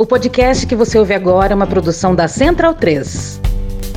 O 0.00 0.06
podcast 0.06 0.64
que 0.64 0.76
você 0.76 0.96
ouve 0.96 1.12
agora 1.12 1.52
é 1.52 1.56
uma 1.56 1.66
produção 1.66 2.14
da 2.14 2.28
Central 2.28 2.72
3. 2.72 3.40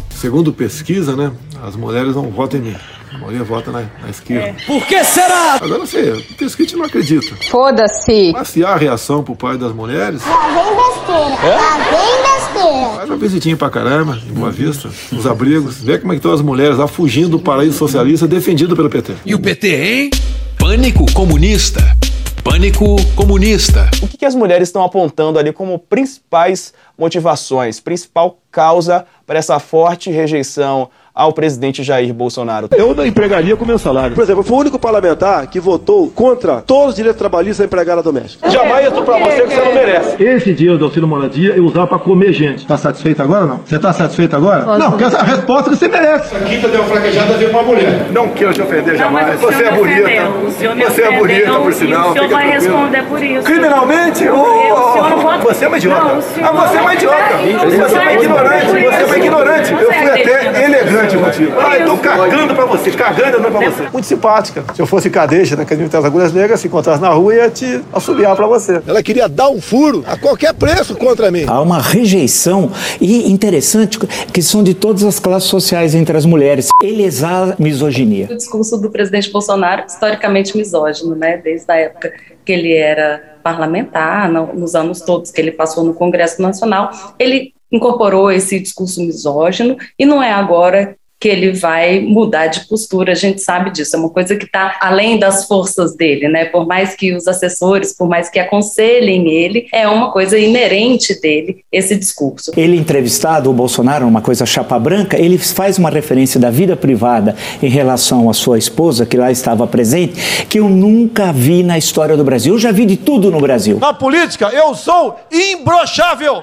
Segundo 0.09 0.51
pesquisa, 0.51 1.15
né? 1.15 1.31
As 1.63 1.75
mulheres 1.75 2.15
não 2.15 2.23
votam 2.31 2.59
em 2.59 2.63
mim. 2.63 2.75
A 3.13 3.19
maioria 3.19 3.43
vota 3.43 3.71
na, 3.71 3.83
na 4.01 4.09
esquerda. 4.09 4.47
É. 4.47 4.55
Por 4.65 4.83
que 4.87 5.03
será? 5.03 5.59
Agora 5.61 5.77
não 5.77 5.85
sei, 5.85 6.11
o 6.11 6.23
pesquisa 6.33 6.75
não 6.75 6.85
acredita. 6.85 7.35
Foda-se. 7.51 8.31
Mas 8.31 8.47
se 8.47 8.65
há 8.65 8.75
reação 8.75 9.23
por 9.23 9.35
parte 9.35 9.59
das 9.59 9.73
mulheres. 9.73 10.23
Lá 10.25 10.47
vem 10.47 10.75
besteira. 10.75 11.53
É? 11.53 11.55
Lá 11.55 11.77
vem 11.77 12.23
besteira. 12.23 12.95
Faz 12.95 13.09
uma 13.09 13.17
visitinha 13.17 13.55
pra 13.55 13.69
caramba, 13.69 14.19
em 14.27 14.33
Boa 14.33 14.49
Vista, 14.49 14.89
nos 15.11 15.27
abrigos. 15.27 15.83
Vê 15.83 15.99
como 15.99 16.13
é 16.13 16.15
que 16.15 16.19
estão 16.19 16.33
as 16.33 16.41
mulheres 16.41 16.77
lá 16.79 16.87
fugindo 16.87 17.29
do 17.29 17.39
paraíso 17.39 17.77
socialista 17.77 18.27
defendido 18.27 18.75
pelo 18.75 18.89
PT. 18.89 19.13
E 19.23 19.35
o 19.35 19.39
PT, 19.39 19.67
hein? 19.67 20.09
Pânico 20.57 21.05
comunista. 21.13 21.95
Pânico 22.43 22.95
comunista. 23.15 23.87
O 24.01 24.07
que, 24.07 24.25
as 24.25 24.33
mulheres 24.33 24.69
estão 24.69 24.83
apontando 24.83 25.37
ali 25.37 25.53
como 25.53 25.77
principais 25.77 26.73
motivações, 26.97 27.79
principal 27.79 28.39
causa 28.49 29.05
para 29.27 29.37
essa 29.37 29.59
forte 29.59 30.09
rejeição 30.09 30.89
ao 31.13 31.33
presidente 31.33 31.83
Jair 31.83 32.13
Bolsonaro. 32.13 32.69
Eu 32.71 32.95
não 32.95 33.05
empregaria 33.05 33.55
com 33.55 33.65
meu 33.65 33.77
salário. 33.77 34.15
Por 34.15 34.23
exemplo, 34.23 34.41
eu 34.41 34.45
fui 34.45 34.57
o 34.57 34.59
único 34.61 34.79
parlamentar 34.79 35.47
que 35.47 35.59
votou 35.59 36.09
contra 36.09 36.61
todos 36.61 36.89
os 36.89 36.95
direitos 36.95 37.19
trabalhistas 37.19 37.59
da 37.59 37.65
empregada 37.65 38.01
doméstica. 38.01 38.49
Jamais 38.49 38.85
eu 38.85 39.03
pra 39.03 39.17
você 39.17 39.41
que 39.41 39.53
você 39.53 39.61
não 39.61 39.73
merece. 39.73 40.23
Esse 40.23 40.53
dinheiro 40.53 40.77
do 40.77 40.85
auxílio 40.85 41.07
moradia 41.07 41.53
eu 41.55 41.65
usava 41.65 41.87
para 41.87 41.99
comer 41.99 42.31
gente. 42.33 42.65
Tá 42.65 42.77
satisfeito 42.77 43.21
agora 43.21 43.41
ou 43.41 43.47
não? 43.47 43.59
Você 43.65 43.77
tá 43.77 43.91
satisfeito 43.91 44.35
agora? 44.35 44.63
Posso 44.63 44.79
não, 44.79 44.89
porque 44.91 45.03
essa 45.03 45.17
é 45.17 45.19
a 45.19 45.23
resposta 45.23 45.69
que 45.69 45.75
você 45.75 45.87
merece. 45.87 46.35
A 46.35 46.39
quinta 46.39 46.67
deu 46.67 46.81
uma 46.81 46.89
fraquejada 46.89 47.33
veio 47.33 47.49
uma 47.49 47.63
mulher. 47.63 48.07
Não 48.11 48.29
quero 48.29 48.53
te 48.53 48.61
ofender 48.61 48.95
jamais. 48.95 49.39
Você 49.39 49.63
é 49.63 49.71
bonita. 49.71 50.87
Você 50.87 51.01
é 51.01 51.17
bonita, 51.17 51.59
por 51.59 51.73
sinal. 51.73 52.11
O 52.11 52.13
senhor 52.13 52.29
vai 52.29 52.51
responder 52.51 53.03
por 53.03 53.23
isso. 53.23 53.43
Criminalmente? 53.43 54.29
Oh, 54.29 55.43
você 55.43 55.65
é 55.65 55.67
uma 55.67 55.77
idiota. 55.77 56.19
Ah, 56.41 56.51
você 56.51 56.77
é 56.77 56.81
uma 56.81 56.93
idiota. 56.93 57.37
Você 57.37 57.95
é 57.95 58.01
uma 58.01 58.13
ignorante. 58.13 58.65
Você 58.65 59.01
é 59.01 59.05
uma 59.05 59.17
ignorante. 59.17 59.71
Eu 59.73 59.91
fui 59.91 60.09
até 60.09 60.65
elegante 60.65 61.00
contigo. 61.07 61.53
Ah, 61.59 61.77
eu 61.77 61.85
tô 61.85 61.97
cagando 61.97 62.55
pra 62.55 62.65
você. 62.65 62.91
Cagando 62.91 63.39
não 63.39 63.47
é 63.47 63.51
pra 63.51 63.69
você. 63.69 63.89
Muito 63.89 64.05
simpática. 64.05 64.63
Se 64.73 64.81
eu 64.81 64.85
fosse 64.85 65.09
cadeixa 65.09 65.55
na 65.55 65.63
Academia 65.63 65.89
das 65.89 66.05
Agulhas 66.05 66.33
Negras, 66.33 66.59
se 66.59 66.67
encontrasse 66.67 67.01
na 67.01 67.09
rua, 67.09 67.33
ia 67.35 67.49
te 67.49 67.81
assobiar 67.93 68.35
pra 68.35 68.47
você. 68.47 68.81
Ela 68.87 69.01
queria 69.01 69.27
dar 69.27 69.49
um 69.49 69.61
furo 69.61 70.03
a 70.07 70.17
qualquer 70.17 70.53
preço 70.53 70.95
contra 70.95 71.31
mim. 71.31 71.45
Há 71.47 71.61
uma 71.61 71.79
rejeição 71.79 72.71
e 72.99 73.31
interessante 73.31 73.99
que 74.33 74.41
são 74.41 74.63
de 74.63 74.73
todas 74.73 75.03
as 75.03 75.19
classes 75.19 75.49
sociais 75.49 75.95
entre 75.95 76.17
as 76.17 76.25
mulheres. 76.25 76.69
Ele 76.81 77.03
exala 77.03 77.55
misoginia. 77.57 78.27
O 78.29 78.35
discurso 78.35 78.77
do 78.77 78.89
presidente 78.89 79.31
Bolsonaro, 79.31 79.83
historicamente 79.87 80.55
misógino, 80.57 81.15
né? 81.15 81.37
Desde 81.37 81.71
a 81.71 81.75
época 81.75 82.13
que 82.43 82.51
ele 82.51 82.73
era 82.73 83.37
parlamentar, 83.43 84.31
nos 84.31 84.75
anos 84.75 85.01
todos 85.01 85.31
que 85.31 85.39
ele 85.39 85.51
passou 85.51 85.83
no 85.83 85.93
Congresso 85.93 86.41
Nacional, 86.41 86.91
ele 87.17 87.53
incorporou 87.71 88.31
esse 88.31 88.59
discurso 88.59 89.01
misógino 89.01 89.77
e 89.97 90.05
não 90.05 90.21
é 90.21 90.31
agora 90.31 90.95
que 91.21 91.27
ele 91.27 91.51
vai 91.51 91.99
mudar 91.99 92.47
de 92.47 92.61
postura, 92.61 93.11
a 93.11 93.15
gente 93.15 93.39
sabe 93.41 93.69
disso, 93.69 93.95
é 93.95 93.99
uma 93.99 94.09
coisa 94.09 94.35
que 94.35 94.45
está 94.45 94.79
além 94.81 95.19
das 95.19 95.45
forças 95.45 95.95
dele, 95.95 96.27
né? 96.27 96.45
Por 96.45 96.65
mais 96.65 96.95
que 96.95 97.13
os 97.13 97.27
assessores, 97.27 97.95
por 97.95 98.09
mais 98.09 98.27
que 98.27 98.39
aconselhem 98.39 99.29
ele, 99.29 99.67
é 99.71 99.87
uma 99.87 100.11
coisa 100.11 100.35
inerente 100.35 101.21
dele, 101.21 101.63
esse 101.71 101.95
discurso. 101.95 102.51
Ele 102.57 102.75
entrevistado, 102.75 103.51
o 103.51 103.53
Bolsonaro, 103.53 104.07
uma 104.07 104.19
coisa 104.19 104.47
chapa 104.47 104.79
branca, 104.79 105.15
ele 105.15 105.37
faz 105.37 105.77
uma 105.77 105.91
referência 105.91 106.39
da 106.39 106.49
vida 106.49 106.75
privada 106.75 107.35
em 107.61 107.69
relação 107.69 108.27
à 108.27 108.33
sua 108.33 108.57
esposa, 108.57 109.05
que 109.05 109.15
lá 109.15 109.29
estava 109.29 109.67
presente, 109.67 110.45
que 110.47 110.59
eu 110.59 110.67
nunca 110.67 111.31
vi 111.31 111.61
na 111.61 111.77
história 111.77 112.17
do 112.17 112.23
Brasil. 112.23 112.55
Eu 112.55 112.59
já 112.59 112.71
vi 112.71 112.83
de 112.83 112.97
tudo 112.97 113.29
no 113.29 113.39
Brasil. 113.39 113.77
Na 113.77 113.93
política, 113.93 114.49
eu 114.49 114.73
sou 114.73 115.15
imbrochável! 115.31 116.41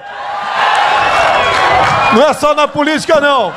Não 2.13 2.27
é 2.27 2.33
só 2.33 2.53
na 2.55 2.67
política, 2.67 3.19
não. 3.19 3.53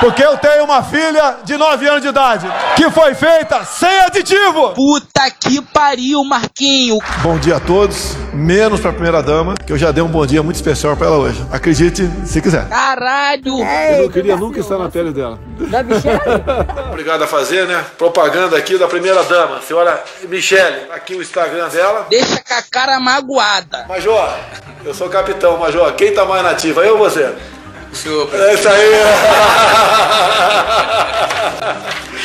Porque 0.00 0.20
eu 0.24 0.36
tenho 0.36 0.64
uma 0.64 0.82
filha 0.82 1.36
de 1.44 1.56
9 1.56 1.86
anos 1.86 2.02
de 2.02 2.08
idade 2.08 2.50
que 2.74 2.90
foi 2.90 3.14
feita 3.14 3.64
sem 3.64 4.00
aditivo. 4.00 4.70
Puta 4.70 5.30
que 5.30 5.62
pariu, 5.62 6.24
Marquinho. 6.24 6.98
Bom 7.22 7.38
dia 7.38 7.58
a 7.58 7.60
todos, 7.60 8.16
menos 8.32 8.80
pra 8.80 8.92
primeira 8.92 9.22
dama, 9.22 9.54
que 9.64 9.72
eu 9.72 9.78
já 9.78 9.92
dei 9.92 10.02
um 10.02 10.08
bom 10.08 10.26
dia 10.26 10.42
muito 10.42 10.56
especial 10.56 10.96
pra 10.96 11.06
ela 11.06 11.18
hoje. 11.18 11.46
Acredite 11.52 12.10
se 12.26 12.42
quiser. 12.42 12.68
Caralho. 12.68 13.60
Eu 13.60 14.02
não 14.02 14.08
queria 14.08 14.36
nunca 14.36 14.58
estar 14.58 14.76
na 14.76 14.88
pele 14.88 15.12
dela. 15.12 15.38
Da 15.70 15.84
Michelle? 15.84 16.18
Obrigado 16.90 17.22
a 17.22 17.26
fazer, 17.28 17.68
né? 17.68 17.84
Propaganda 17.96 18.56
aqui 18.56 18.76
da 18.76 18.88
primeira 18.88 19.22
dama, 19.22 19.60
senhora 19.60 20.02
Michelle. 20.28 20.90
Aqui 20.92 21.14
o 21.14 21.22
Instagram 21.22 21.68
dela. 21.68 22.06
Deixa 22.10 22.42
com 22.42 22.54
a 22.54 22.62
cara 22.68 22.98
magoada. 22.98 23.84
Major, 23.86 24.36
eu 24.84 24.92
sou 24.92 25.08
capitão, 25.08 25.58
Major. 25.58 25.92
Quem 25.92 26.12
tá 26.12 26.24
mais 26.24 26.42
nativa, 26.42 26.80
eu 26.84 26.94
ou 26.94 26.98
você? 26.98 27.32
Chupa. 27.92 28.36
É 28.36 28.54
isso 28.54 28.68
aí. 28.72 28.92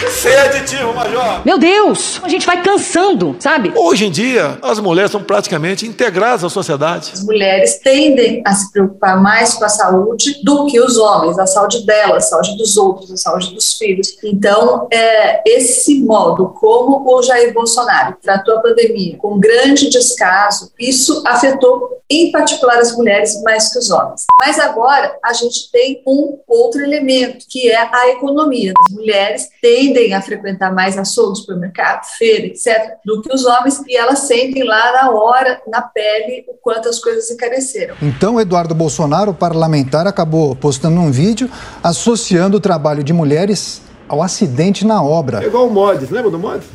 Sem 0.10 0.36
aditivo, 0.36 0.94
Major. 0.94 1.42
Meu 1.44 1.58
Deus, 1.58 2.22
a 2.24 2.30
gente 2.30 2.46
vai 2.46 2.62
cansando, 2.62 3.36
sabe? 3.40 3.74
Hoje 3.76 4.06
em 4.06 4.12
dia, 4.12 4.60
as 4.62 4.80
mulheres 4.80 5.12
são 5.12 5.24
praticamente 5.24 5.88
integradas 5.88 6.44
à 6.44 6.50
sociedade. 6.50 7.12
As 7.14 7.24
mulheres 7.24 7.80
tendem 7.80 8.44
a 8.46 8.54
se 8.54 8.72
preocupar 8.72 9.20
mais 9.20 9.56
com 9.56 9.66
a 9.66 9.70
saúde 9.70 10.40
do 10.44 10.68
que 10.68 10.80
os 10.80 10.98
homens, 10.98 11.40
a 11.40 11.48
saúde 11.48 11.84
delas, 11.84 12.26
a 12.26 12.30
saúde 12.30 12.58
dos 12.58 12.78
outros, 12.78 13.12
a 13.12 13.18
saúde 13.18 13.54
dos 13.56 13.74
filhos. 13.74 14.18
Então, 14.24 14.88
é, 14.92 15.42
esse 15.50 16.00
modo 16.02 16.50
como 16.50 17.04
o 17.08 17.24
Jair 17.24 17.52
Bolsonaro 17.54 18.18
tratou 18.22 18.58
a 18.58 18.62
pandemia 18.62 19.18
com 19.18 19.40
grande 19.40 19.90
descaso, 19.90 20.72
isso 20.80 21.24
afetou 21.26 21.98
em 22.10 22.32
particular 22.32 22.78
as 22.78 22.96
mulheres 22.96 23.42
mais 23.44 23.72
que 23.72 23.80
os 23.80 23.90
homens. 23.90 24.26
Mas 24.40 24.60
agora 24.60 25.18
a 25.24 25.34
gente 25.34 25.70
tem 25.72 26.02
um 26.08 26.40
outro 26.48 26.82
elemento, 26.82 27.46
que 27.50 27.70
é 27.70 27.78
a 27.78 28.10
economia. 28.10 28.74
As 28.88 28.94
mulheres 28.94 29.50
tendem 29.88 30.14
a 30.14 30.22
frequentar 30.22 30.74
mais 30.74 30.98
açougue, 30.98 31.40
supermercado, 31.40 32.06
feira, 32.18 32.48
etc., 32.48 32.94
do 33.06 33.22
que 33.22 33.34
os 33.34 33.46
homens, 33.46 33.82
e 33.88 33.96
elas 33.96 34.20
sentem 34.20 34.64
lá 34.64 34.92
na 34.94 35.12
hora, 35.12 35.62
na 35.68 35.82
pele, 35.82 36.46
o 36.48 36.54
quanto 36.62 36.90
as 36.90 37.00
coisas 37.00 37.30
encareceram. 37.32 37.96
Então, 38.02 38.40
Eduardo 38.40 38.76
Bolsonaro, 38.76 39.34
parlamentar, 39.34 40.08
acabou 40.08 40.56
postando 40.56 41.00
um 41.00 41.12
vídeo 41.12 41.50
associando 41.84 42.58
o 42.58 42.60
trabalho 42.60 43.04
de 43.04 43.14
mulheres 43.14 43.82
ao 44.08 44.22
acidente 44.22 44.86
na 44.86 45.02
obra. 45.04 45.44
É 45.44 45.48
igual 45.48 45.68
o 45.68 45.72
Modes, 45.72 46.10
lembra 46.10 46.32
do 46.32 46.40
Modes? 46.40 46.68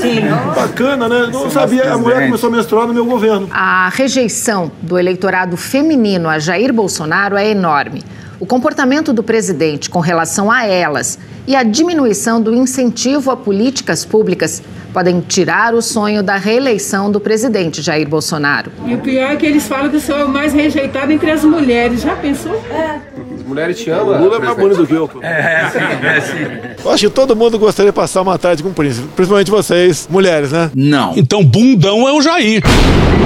Sim. 0.00 0.22
Bacana, 0.54 1.08
né? 1.08 1.28
Não 1.32 1.48
sabia. 1.48 1.92
A 1.92 1.98
mulher 1.98 2.26
começou 2.26 2.48
a 2.48 2.52
menstruar 2.52 2.88
no 2.88 2.94
meu 2.94 3.04
governo. 3.04 3.48
A 3.52 3.88
rejeição 3.88 4.72
do 4.82 4.98
eleitorado 4.98 5.56
feminino 5.56 6.28
a 6.28 6.40
Jair 6.40 6.72
Bolsonaro 6.72 7.36
é 7.36 7.48
enorme. 7.48 8.02
O 8.40 8.46
comportamento 8.46 9.12
do 9.12 9.22
presidente 9.22 9.88
com 9.88 10.00
relação 10.00 10.50
a 10.50 10.64
elas 10.64 11.18
e 11.46 11.54
a 11.54 11.62
diminuição 11.62 12.40
do 12.40 12.54
incentivo 12.54 13.30
a 13.30 13.36
políticas 13.36 14.04
públicas 14.04 14.62
podem 14.92 15.20
tirar 15.20 15.74
o 15.74 15.82
sonho 15.82 16.22
da 16.22 16.36
reeleição 16.36 17.10
do 17.10 17.18
presidente 17.18 17.82
Jair 17.82 18.08
Bolsonaro. 18.08 18.70
E 18.86 18.94
o 18.94 18.98
pior 18.98 19.32
é 19.32 19.36
que 19.36 19.44
eles 19.44 19.66
falam 19.66 19.90
que 19.90 19.96
eu 19.96 20.00
sou 20.00 20.26
o 20.26 20.28
mais 20.28 20.52
rejeitado 20.52 21.10
entre 21.10 21.32
as 21.32 21.42
mulheres. 21.44 22.02
Já 22.02 22.14
pensou? 22.14 22.54
É. 22.70 23.00
As 23.34 23.42
mulheres 23.44 23.78
te 23.78 23.90
amam. 23.90 24.20
O 24.20 24.24
Lula 24.24 24.36
é 24.36 24.38
mais 24.38 24.56
bonito 24.56 24.76
do 24.78 24.86
que 24.86 24.94
eu. 24.94 25.10
É, 25.20 25.28
é, 25.28 25.70
sim, 25.70 26.06
é 26.06 26.20
sim. 26.20 26.82
Eu 26.84 26.90
acho 26.92 27.06
que 27.08 27.12
todo 27.12 27.34
mundo 27.34 27.58
gostaria 27.58 27.90
de 27.90 27.96
passar 27.96 28.22
uma 28.22 28.38
tarde 28.38 28.62
com 28.62 28.68
o 28.68 28.72
príncipe. 28.72 29.08
Principalmente 29.16 29.50
vocês, 29.50 30.08
mulheres, 30.08 30.52
né? 30.52 30.70
Não. 30.74 31.12
Então, 31.16 31.44
bundão 31.44 32.08
é 32.08 32.12
o 32.12 32.22
Jair. 32.22 32.62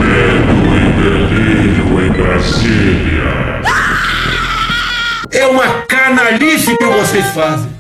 Medo 0.01 0.59
e 0.75 0.93
delírio 1.03 2.07
em 2.07 2.11
Brasília. 2.13 3.28
Uma 5.51 5.83
canalice 5.87 6.77
que 6.77 6.85
vocês 6.85 7.27
fazem. 7.29 7.71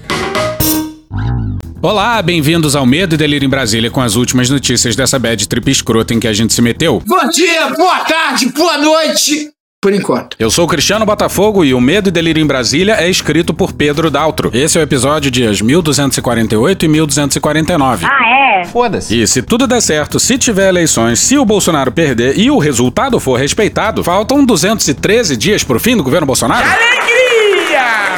Olá, 1.82 2.22
bem-vindos 2.22 2.74
ao 2.74 2.86
Medo 2.86 3.14
e 3.14 3.18
Delírio 3.18 3.46
em 3.46 3.50
Brasília 3.50 3.90
com 3.90 4.00
as 4.00 4.14
últimas 4.14 4.48
notícias 4.48 4.96
dessa 4.96 5.18
bad 5.18 5.46
trip 5.46 5.70
escrota 5.70 6.14
em 6.14 6.20
que 6.20 6.26
a 6.26 6.32
gente 6.32 6.54
se 6.54 6.62
meteu. 6.62 7.02
Bom 7.06 7.28
dia, 7.28 7.68
boa 7.76 8.00
tarde, 8.00 8.46
boa 8.52 8.78
noite! 8.78 9.50
Por 9.82 9.92
enquanto. 9.92 10.34
Eu 10.40 10.50
sou 10.50 10.64
o 10.64 10.68
Cristiano 10.68 11.04
Botafogo 11.04 11.64
e 11.64 11.74
o 11.74 11.80
Medo 11.80 12.08
e 12.08 12.10
Delírio 12.10 12.42
em 12.42 12.46
Brasília 12.46 12.94
é 12.94 13.08
escrito 13.08 13.52
por 13.52 13.72
Pedro 13.72 14.10
Daltro. 14.10 14.50
Esse 14.54 14.78
é 14.78 14.80
o 14.80 14.82
episódio 14.82 15.30
dias 15.30 15.60
1248 15.60 16.84
e 16.84 16.88
1249. 16.88 18.06
Ah, 18.06 18.60
é? 18.60 18.64
Foda-se. 18.64 19.20
E 19.20 19.26
se 19.28 19.42
tudo 19.42 19.66
der 19.66 19.82
certo, 19.82 20.18
se 20.18 20.36
tiver 20.36 20.68
eleições, 20.68 21.20
se 21.20 21.38
o 21.38 21.44
Bolsonaro 21.44 21.92
perder 21.92 22.36
e 22.38 22.50
o 22.50 22.58
resultado 22.58 23.20
for 23.20 23.38
respeitado, 23.38 24.02
faltam 24.02 24.44
213 24.44 25.36
dias 25.36 25.62
pro 25.62 25.78
fim 25.78 25.96
do 25.96 26.02
governo 26.02 26.26
Bolsonaro. 26.26 26.66
Alegria! 26.66 27.17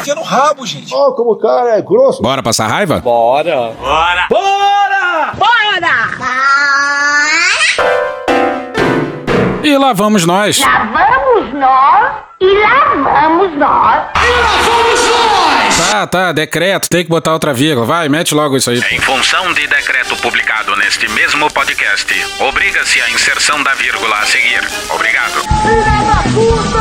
Enfia 0.00 0.14
no 0.14 0.22
rabo, 0.22 0.64
gente. 0.66 0.94
Ó, 0.94 1.08
oh, 1.08 1.12
como 1.12 1.32
o 1.32 1.38
cara 1.38 1.76
é 1.76 1.82
grosso. 1.82 2.22
Bora 2.22 2.42
passar 2.42 2.66
raiva? 2.66 3.00
Bora. 3.00 3.72
Bora. 3.78 4.26
Bora! 4.30 5.34
Bora! 5.34 5.50
E 9.62 9.76
lá 9.76 9.92
vamos 9.92 10.24
nós. 10.24 10.58
Lá 10.58 10.88
vamos 10.90 11.52
nós 11.52 12.12
e 12.40 12.46
lá 12.46 12.94
vamos 12.94 13.54
nós. 13.58 14.04
E 14.14 14.30
lá 14.40 14.56
vamos 14.62 15.06
nós! 15.06 15.76
Tá, 15.90 16.06
tá, 16.06 16.32
decreto, 16.32 16.88
tem 16.88 17.04
que 17.04 17.10
botar 17.10 17.34
outra 17.34 17.52
vírgula. 17.52 17.86
Vai, 17.86 18.08
mete 18.08 18.34
logo 18.34 18.56
isso 18.56 18.70
aí. 18.70 18.82
Em 18.90 19.00
função 19.00 19.52
de 19.52 19.66
decreto 19.66 20.16
publicado 20.16 20.74
neste 20.76 21.06
mesmo 21.10 21.52
podcast, 21.52 22.10
obriga-se 22.40 23.02
a 23.02 23.10
inserção 23.10 23.62
da 23.62 23.74
vírgula 23.74 24.16
a 24.16 24.24
seguir. 24.24 24.66
Obrigado. 24.94 25.42
Filha 25.62 26.04
da 26.06 26.22
puta! 26.32 26.80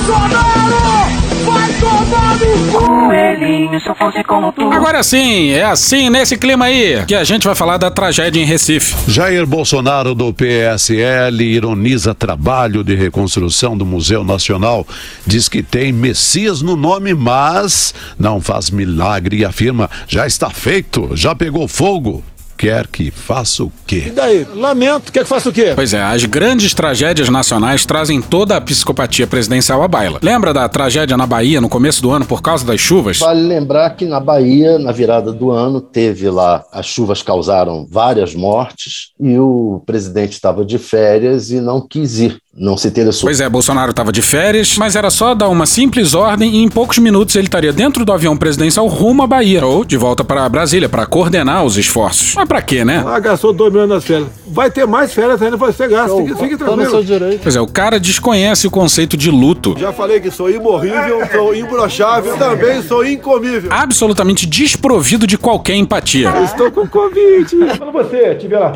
Bolsonaro! 0.00 1.20
Vai 1.44 1.72
tomar 1.74 2.36
no 2.38 3.80
se 3.80 3.88
eu 3.88 3.94
fosse 3.94 4.22
como 4.24 4.52
tu. 4.52 4.70
Agora 4.70 5.02
sim, 5.02 5.50
é 5.50 5.64
assim, 5.64 6.10
nesse 6.10 6.36
clima 6.36 6.66
aí, 6.66 7.04
que 7.06 7.14
a 7.14 7.24
gente 7.24 7.46
vai 7.46 7.54
falar 7.54 7.76
da 7.76 7.90
tragédia 7.90 8.40
em 8.40 8.44
Recife. 8.44 8.94
Jair 9.10 9.46
Bolsonaro, 9.46 10.14
do 10.14 10.32
PSL, 10.32 11.42
ironiza 11.42 12.14
trabalho 12.14 12.84
de 12.84 12.94
reconstrução 12.94 13.76
do 13.76 13.84
Museu 13.86 14.24
Nacional. 14.24 14.86
Diz 15.26 15.48
que 15.48 15.62
tem 15.62 15.92
Messias 15.92 16.62
no 16.62 16.76
nome, 16.76 17.14
mas 17.14 17.94
não 18.18 18.40
faz 18.40 18.70
milagre 18.70 19.38
e 19.38 19.44
afirma: 19.44 19.90
já 20.08 20.26
está 20.26 20.50
feito, 20.50 21.10
já 21.14 21.34
pegou 21.34 21.68
fogo 21.68 22.22
quer 22.60 22.86
que 22.86 23.10
faça 23.10 23.64
o 23.64 23.72
quê? 23.86 24.04
E 24.08 24.10
daí? 24.10 24.46
Lamento, 24.54 25.10
quer 25.10 25.22
que 25.22 25.28
faça 25.28 25.48
o 25.48 25.52
quê? 25.52 25.72
Pois 25.74 25.94
é, 25.94 26.02
as 26.02 26.26
grandes 26.26 26.74
tragédias 26.74 27.30
nacionais 27.30 27.86
trazem 27.86 28.20
toda 28.20 28.54
a 28.54 28.60
psicopatia 28.60 29.26
presidencial 29.26 29.82
à 29.82 29.88
baila. 29.88 30.20
Lembra 30.22 30.52
da 30.52 30.68
tragédia 30.68 31.16
na 31.16 31.26
Bahia 31.26 31.58
no 31.58 31.70
começo 31.70 32.02
do 32.02 32.10
ano 32.10 32.26
por 32.26 32.42
causa 32.42 32.66
das 32.66 32.78
chuvas? 32.78 33.18
Vale 33.18 33.40
lembrar 33.40 33.96
que 33.96 34.04
na 34.04 34.20
Bahia, 34.20 34.78
na 34.78 34.92
virada 34.92 35.32
do 35.32 35.50
ano, 35.50 35.80
teve 35.80 36.28
lá, 36.28 36.62
as 36.70 36.84
chuvas 36.84 37.22
causaram 37.22 37.86
várias 37.90 38.34
mortes 38.34 39.12
e 39.18 39.38
o 39.38 39.82
presidente 39.86 40.32
estava 40.32 40.62
de 40.62 40.76
férias 40.76 41.50
e 41.50 41.62
não 41.62 41.80
quis 41.80 42.18
ir 42.18 42.42
não 42.52 42.76
se 42.76 42.88
interessou. 42.88 43.28
Pois 43.28 43.40
é, 43.40 43.48
Bolsonaro 43.48 43.92
estava 43.92 44.10
de 44.10 44.20
férias, 44.20 44.76
mas 44.76 44.96
era 44.96 45.08
só 45.08 45.34
dar 45.34 45.48
uma 45.48 45.66
simples 45.66 46.14
ordem 46.14 46.56
e 46.56 46.62
em 46.62 46.68
poucos 46.68 46.98
minutos 46.98 47.36
ele 47.36 47.46
estaria 47.46 47.72
dentro 47.72 48.04
do 48.04 48.12
avião 48.12 48.36
presidencial 48.36 48.88
rumo 48.88 49.22
à 49.22 49.26
Bahia 49.26 49.64
ou 49.64 49.84
de 49.84 49.96
volta 49.96 50.24
para 50.24 50.48
Brasília 50.48 50.88
para 50.88 51.06
coordenar 51.06 51.64
os 51.64 51.76
esforços. 51.76 52.34
Mas 52.34 52.48
pra 52.48 52.60
quê, 52.60 52.84
né? 52.84 53.04
Ah, 53.06 53.20
gastou 53.20 53.52
dois 53.52 53.72
milhões 53.72 53.88
nas 53.88 54.04
férias. 54.04 54.28
Vai 54.48 54.68
ter 54.68 54.84
mais 54.84 55.12
férias 55.14 55.40
ainda, 55.40 55.56
vai 55.56 55.72
ser 55.72 55.88
gasto. 55.88 56.16
Fique, 56.16 56.34
fique 56.34 56.56
tranquilo. 56.56 57.04
Pois 57.40 57.54
é, 57.54 57.60
o 57.60 57.68
cara 57.68 58.00
desconhece 58.00 58.66
o 58.66 58.70
conceito 58.70 59.16
de 59.16 59.30
luto. 59.30 59.76
Já 59.78 59.92
falei 59.92 60.18
que 60.20 60.30
sou 60.30 60.50
imorrível, 60.50 61.20
sou 61.30 61.54
imbrochável, 61.54 62.36
também 62.36 62.82
sou 62.82 63.06
incomível. 63.06 63.70
Absolutamente 63.72 64.44
desprovido 64.44 65.24
de 65.24 65.38
qualquer 65.38 65.76
empatia. 65.76 66.32
estou 66.42 66.70
com 66.72 66.86
Covid. 66.88 67.56
Quando 67.78 67.92
você 67.92 68.32
estiver 68.32 68.58
lá. 68.58 68.72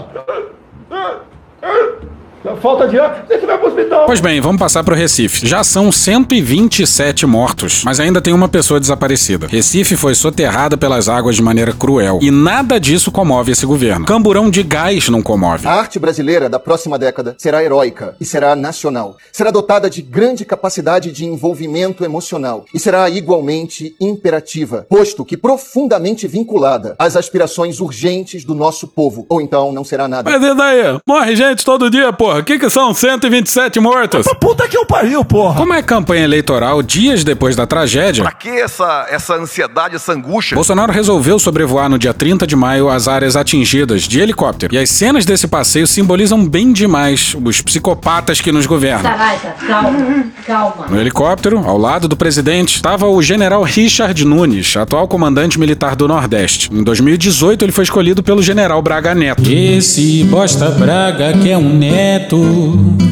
Falta 2.61 2.87
de 2.87 3.01
ar, 3.01 3.25
você 3.27 3.39
vai 3.39 3.57
pro 3.57 3.69
hospital. 3.69 4.05
Pois 4.05 4.21
bem, 4.21 4.39
vamos 4.39 4.59
passar 4.59 4.85
pro 4.85 4.95
Recife. 4.95 5.47
Já 5.47 5.65
são 5.65 5.91
127 5.91 7.25
mortos, 7.25 7.83
mas 7.85 7.99
ainda 7.99 8.21
tem 8.21 8.35
uma 8.35 8.51
pessoa 8.51 8.79
desaparecida. 8.79 9.47
Recife 9.47 9.97
foi 9.97 10.15
soterrada 10.15 10.77
pelas 10.77 11.09
águas 11.09 11.37
de 11.37 11.43
maneira 11.43 11.73
cruel. 11.73 12.19
E 12.21 12.31
nada 12.31 12.79
disso 12.79 13.11
comove 13.11 13.53
esse 13.53 13.65
governo. 13.65 14.05
Camburão 14.05 14.51
de 14.51 14.63
gás 14.63 15.09
não 15.09 15.23
comove. 15.23 15.67
A 15.67 15.73
arte 15.73 15.99
brasileira 15.99 16.51
da 16.51 16.59
próxima 16.59 16.99
década 16.99 17.35
será 17.39 17.65
heróica 17.65 18.15
e 18.21 18.27
será 18.27 18.55
nacional. 18.55 19.17
Será 19.33 19.51
dotada 19.51 19.89
de 19.89 20.03
grande 20.03 20.45
capacidade 20.45 21.11
de 21.13 21.25
envolvimento 21.25 22.05
emocional 22.05 22.67
e 22.75 22.79
será 22.79 23.09
igualmente 23.09 23.97
imperativa, 23.99 24.87
posto 24.91 25.25
que 25.25 25.39
profundamente 25.39 26.29
vinculada 26.29 26.95
às 26.99 27.17
aspirações 27.17 27.81
urgentes 27.81 28.45
do 28.45 28.55
nosso 28.55 28.87
povo. 28.87 29.25
Ou 29.31 29.41
então 29.41 29.73
não 29.73 29.83
será 29.83 30.07
nada. 30.07 30.31
Mas 30.31 30.43
e 30.43 30.55
daí? 30.55 30.99
Morre 31.09 31.35
gente 31.35 31.65
todo 31.65 31.91
dia, 31.91 32.13
pô 32.13 32.34
porra? 32.35 32.41
O 32.41 32.45
que, 32.45 32.59
que 32.59 32.71
são 32.71 32.93
127 32.93 33.81
mortos? 33.81 34.27
Mas 34.27 34.39
puta 34.39 34.69
que 34.69 34.77
eu 34.77 34.85
pariu, 34.85 35.25
porra! 35.25 35.57
Como 35.57 35.73
é 35.73 35.83
campanha 35.83 36.25
eleitoral 36.25 36.83
dias 36.83 37.23
depois 37.23 37.55
da 37.55 37.67
tragédia? 37.67 38.23
Pra 38.23 38.33
que 38.33 38.49
essa, 38.49 39.07
essa 39.11 39.35
ansiedade, 39.35 39.95
essa 39.95 40.13
angústia? 40.13 40.55
Bolsonaro 40.55 40.93
resolveu 40.93 41.39
sobrevoar 41.39 41.89
no 41.89 41.99
dia 41.99 42.15
30 42.15 42.47
de 42.47 42.57
maio 42.57 42.89
as 42.89 43.09
áreas 43.09 43.37
atingidas 43.37 44.03
de 44.03 44.21
helicóptero. 44.21 44.75
E 44.75 44.79
as 44.79 44.91
cenas 44.91 45.25
desse 45.25 45.47
passeio 45.47 45.87
simbolizam 45.87 46.47
bem 46.47 46.73
demais 46.73 47.37
os 47.43 47.61
psicopatas 47.61 48.41
que 48.41 48.51
nos 48.51 48.67
governam. 48.67 49.03
Tá, 49.03 49.17
vai, 49.17 49.39
tá, 49.39 49.55
calma, 49.67 50.25
calma. 50.47 50.87
No 50.89 51.01
helicóptero, 51.01 51.59
ao 51.59 51.79
lado 51.79 52.09
do 52.09 52.17
presidente, 52.17 52.77
estava 52.77 53.07
o 53.07 53.23
general 53.23 53.63
Richard 53.63 54.25
Nunes, 54.25 54.77
atual 54.77 55.07
comandante 55.07 55.59
militar 55.59 55.95
do 55.95 56.09
Nordeste. 56.09 56.71
Em 56.73 56.83
2018, 56.83 57.65
ele 57.65 57.73
foi 57.73 57.85
escolhido 57.85 58.23
pelo 58.23 58.43
general 58.43 58.81
Braga 58.83 59.15
Neto. 59.15 59.43
Esse 59.51 60.25
bosta 60.25 60.71
Braga 60.71 61.33
que 61.35 61.51
é 61.51 61.59
um 61.59 61.75
neto 61.75 62.24
Neto. 62.25 62.41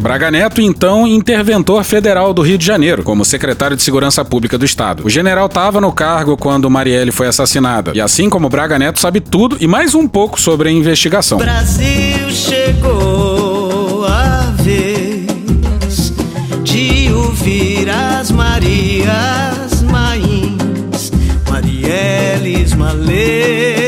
Braga 0.00 0.30
Neto, 0.30 0.60
então, 0.60 1.06
interventor 1.06 1.84
federal 1.84 2.32
do 2.32 2.42
Rio 2.42 2.58
de 2.58 2.64
Janeiro, 2.64 3.02
como 3.02 3.24
secretário 3.24 3.76
de 3.76 3.82
Segurança 3.82 4.24
Pública 4.24 4.56
do 4.56 4.64
Estado. 4.64 5.04
O 5.04 5.10
general 5.10 5.46
estava 5.46 5.80
no 5.80 5.92
cargo 5.92 6.36
quando 6.36 6.70
Marielle 6.70 7.12
foi 7.12 7.28
assassinada. 7.28 7.92
E 7.94 8.00
assim 8.00 8.30
como 8.30 8.48
Braga 8.48 8.78
Neto 8.78 8.98
sabe 8.98 9.20
tudo 9.20 9.56
e 9.60 9.66
mais 9.66 9.94
um 9.94 10.08
pouco 10.08 10.40
sobre 10.40 10.68
a 10.68 10.72
investigação. 10.72 11.38
Brasil 11.38 12.30
chegou 12.30 14.04
a 14.06 14.54
vez 14.62 16.12
de 16.62 17.12
ouvir 17.12 17.88
as 17.90 18.30
Marias 18.30 19.82
Mains, 19.82 21.12
Marielles 21.48 22.74
Malê. 22.74 23.81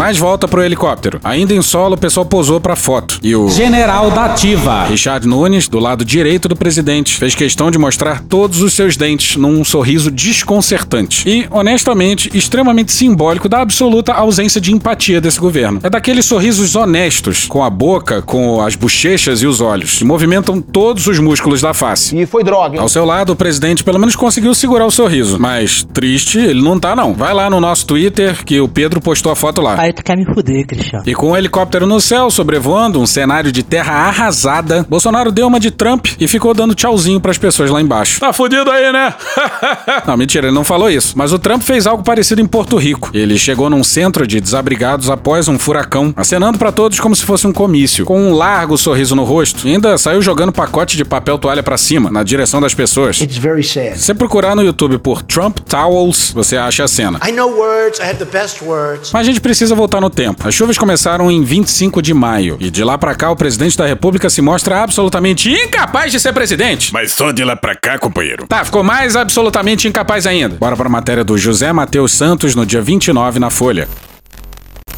Mas 0.00 0.16
volta 0.16 0.48
pro 0.48 0.62
helicóptero. 0.62 1.20
Ainda 1.22 1.52
em 1.52 1.60
solo, 1.60 1.94
o 1.94 1.98
pessoal 1.98 2.24
posou 2.24 2.58
pra 2.58 2.74
foto. 2.74 3.18
E 3.22 3.36
o 3.36 3.50
general 3.50 4.10
da 4.10 4.24
ativa, 4.24 4.84
Richard 4.84 5.28
Nunes, 5.28 5.68
do 5.68 5.78
lado 5.78 6.06
direito 6.06 6.48
do 6.48 6.56
presidente, 6.56 7.18
fez 7.18 7.34
questão 7.34 7.70
de 7.70 7.76
mostrar 7.76 8.22
todos 8.22 8.62
os 8.62 8.72
seus 8.72 8.96
dentes 8.96 9.36
num 9.36 9.62
sorriso 9.62 10.10
desconcertante. 10.10 11.28
E, 11.28 11.46
honestamente, 11.50 12.30
extremamente 12.32 12.92
simbólico 12.92 13.46
da 13.46 13.60
absoluta 13.60 14.14
ausência 14.14 14.58
de 14.58 14.72
empatia 14.72 15.20
desse 15.20 15.38
governo. 15.38 15.80
É 15.82 15.90
daqueles 15.90 16.24
sorrisos 16.24 16.74
honestos, 16.74 17.46
com 17.46 17.62
a 17.62 17.68
boca, 17.68 18.22
com 18.22 18.62
as 18.62 18.76
bochechas 18.76 19.42
e 19.42 19.46
os 19.46 19.60
olhos, 19.60 19.98
que 19.98 20.04
movimentam 20.06 20.62
todos 20.62 21.06
os 21.08 21.18
músculos 21.18 21.60
da 21.60 21.74
face. 21.74 22.18
E 22.18 22.24
foi 22.24 22.42
droga, 22.42 22.76
hein? 22.76 22.80
Ao 22.80 22.88
seu 22.88 23.04
lado, 23.04 23.34
o 23.34 23.36
presidente 23.36 23.84
pelo 23.84 23.98
menos 23.98 24.16
conseguiu 24.16 24.54
segurar 24.54 24.86
o 24.86 24.90
sorriso. 24.90 25.38
Mas 25.38 25.86
triste, 25.92 26.38
ele 26.38 26.62
não 26.62 26.80
tá, 26.80 26.96
não. 26.96 27.12
Vai 27.12 27.34
lá 27.34 27.50
no 27.50 27.60
nosso 27.60 27.84
Twitter, 27.84 28.42
que 28.46 28.58
o 28.62 28.66
Pedro 28.66 28.98
postou 28.98 29.30
a 29.30 29.36
foto 29.36 29.60
lá. 29.60 29.89
Aí 29.90 29.94
tu 29.94 30.04
quer 30.04 30.16
me 30.16 30.24
fuder, 30.24 30.64
Cristiano. 30.68 31.02
E 31.04 31.16
com 31.16 31.32
um 31.32 31.36
helicóptero 31.36 31.84
no 31.84 32.00
céu, 32.00 32.30
sobrevoando 32.30 33.00
um 33.00 33.06
cenário 33.06 33.50
de 33.50 33.60
terra 33.64 33.92
arrasada, 34.06 34.86
Bolsonaro 34.88 35.32
deu 35.32 35.48
uma 35.48 35.58
de 35.58 35.72
Trump 35.72 36.06
e 36.20 36.28
ficou 36.28 36.54
dando 36.54 36.76
tchauzinho 36.76 37.20
pras 37.20 37.36
pessoas 37.36 37.70
lá 37.70 37.82
embaixo. 37.82 38.20
Tá 38.20 38.32
fudido 38.32 38.70
aí, 38.70 38.92
né? 38.92 39.12
não, 40.06 40.16
mentira, 40.16 40.46
ele 40.46 40.54
não 40.54 40.62
falou 40.62 40.88
isso. 40.88 41.14
Mas 41.16 41.32
o 41.32 41.40
Trump 41.40 41.62
fez 41.62 41.88
algo 41.88 42.04
parecido 42.04 42.40
em 42.40 42.46
Porto 42.46 42.76
Rico. 42.76 43.10
Ele 43.12 43.36
chegou 43.36 43.68
num 43.68 43.82
centro 43.82 44.28
de 44.28 44.40
desabrigados 44.40 45.10
após 45.10 45.48
um 45.48 45.58
furacão, 45.58 46.14
acenando 46.16 46.56
para 46.56 46.70
todos 46.70 47.00
como 47.00 47.16
se 47.16 47.24
fosse 47.24 47.48
um 47.48 47.52
comício, 47.52 48.04
com 48.04 48.16
um 48.16 48.32
largo 48.32 48.78
sorriso 48.78 49.16
no 49.16 49.24
rosto. 49.24 49.66
E 49.66 49.72
ainda 49.72 49.98
saiu 49.98 50.22
jogando 50.22 50.52
pacote 50.52 50.96
de 50.96 51.04
papel 51.04 51.36
toalha 51.36 51.64
para 51.64 51.76
cima, 51.76 52.12
na 52.12 52.22
direção 52.22 52.60
das 52.60 52.74
pessoas. 52.74 53.20
It's 53.20 53.38
very 53.38 53.64
sad. 53.64 53.98
Se 53.98 54.04
você 54.04 54.14
procurar 54.14 54.54
no 54.54 54.62
YouTube 54.62 54.98
por 54.98 55.20
Trump 55.20 55.58
Towels, 55.68 56.30
você 56.30 56.56
acha 56.56 56.84
a 56.84 56.88
cena. 56.88 57.18
I 57.26 57.32
know 57.32 57.50
words, 57.50 57.98
I 57.98 58.04
have 58.04 58.18
the 58.18 58.24
best 58.24 58.62
words. 58.62 59.10
Mas 59.12 59.22
a 59.22 59.24
gente 59.24 59.40
precisa 59.40 59.79
voltar 59.80 60.00
no 60.00 60.10
tempo. 60.10 60.46
As 60.46 60.54
chuvas 60.54 60.76
começaram 60.76 61.30
em 61.30 61.42
25 61.42 62.02
de 62.02 62.12
maio. 62.12 62.56
E 62.60 62.70
de 62.70 62.84
lá 62.84 62.98
pra 62.98 63.14
cá, 63.14 63.30
o 63.30 63.36
presidente 63.36 63.76
da 63.78 63.86
república 63.86 64.28
se 64.28 64.42
mostra 64.42 64.82
absolutamente 64.82 65.50
incapaz 65.50 66.12
de 66.12 66.20
ser 66.20 66.32
presidente. 66.32 66.92
Mas 66.92 67.12
só 67.12 67.32
de 67.32 67.42
lá 67.42 67.56
pra 67.56 67.74
cá, 67.74 67.98
companheiro. 67.98 68.46
Tá, 68.46 68.64
ficou 68.64 68.82
mais 68.82 69.16
absolutamente 69.16 69.88
incapaz 69.88 70.26
ainda. 70.26 70.56
Bora 70.56 70.76
pra 70.76 70.88
matéria 70.88 71.24
do 71.24 71.38
José 71.38 71.72
Matheus 71.72 72.12
Santos 72.12 72.54
no 72.54 72.66
dia 72.66 72.82
29 72.82 73.38
na 73.38 73.48
Folha. 73.48 73.88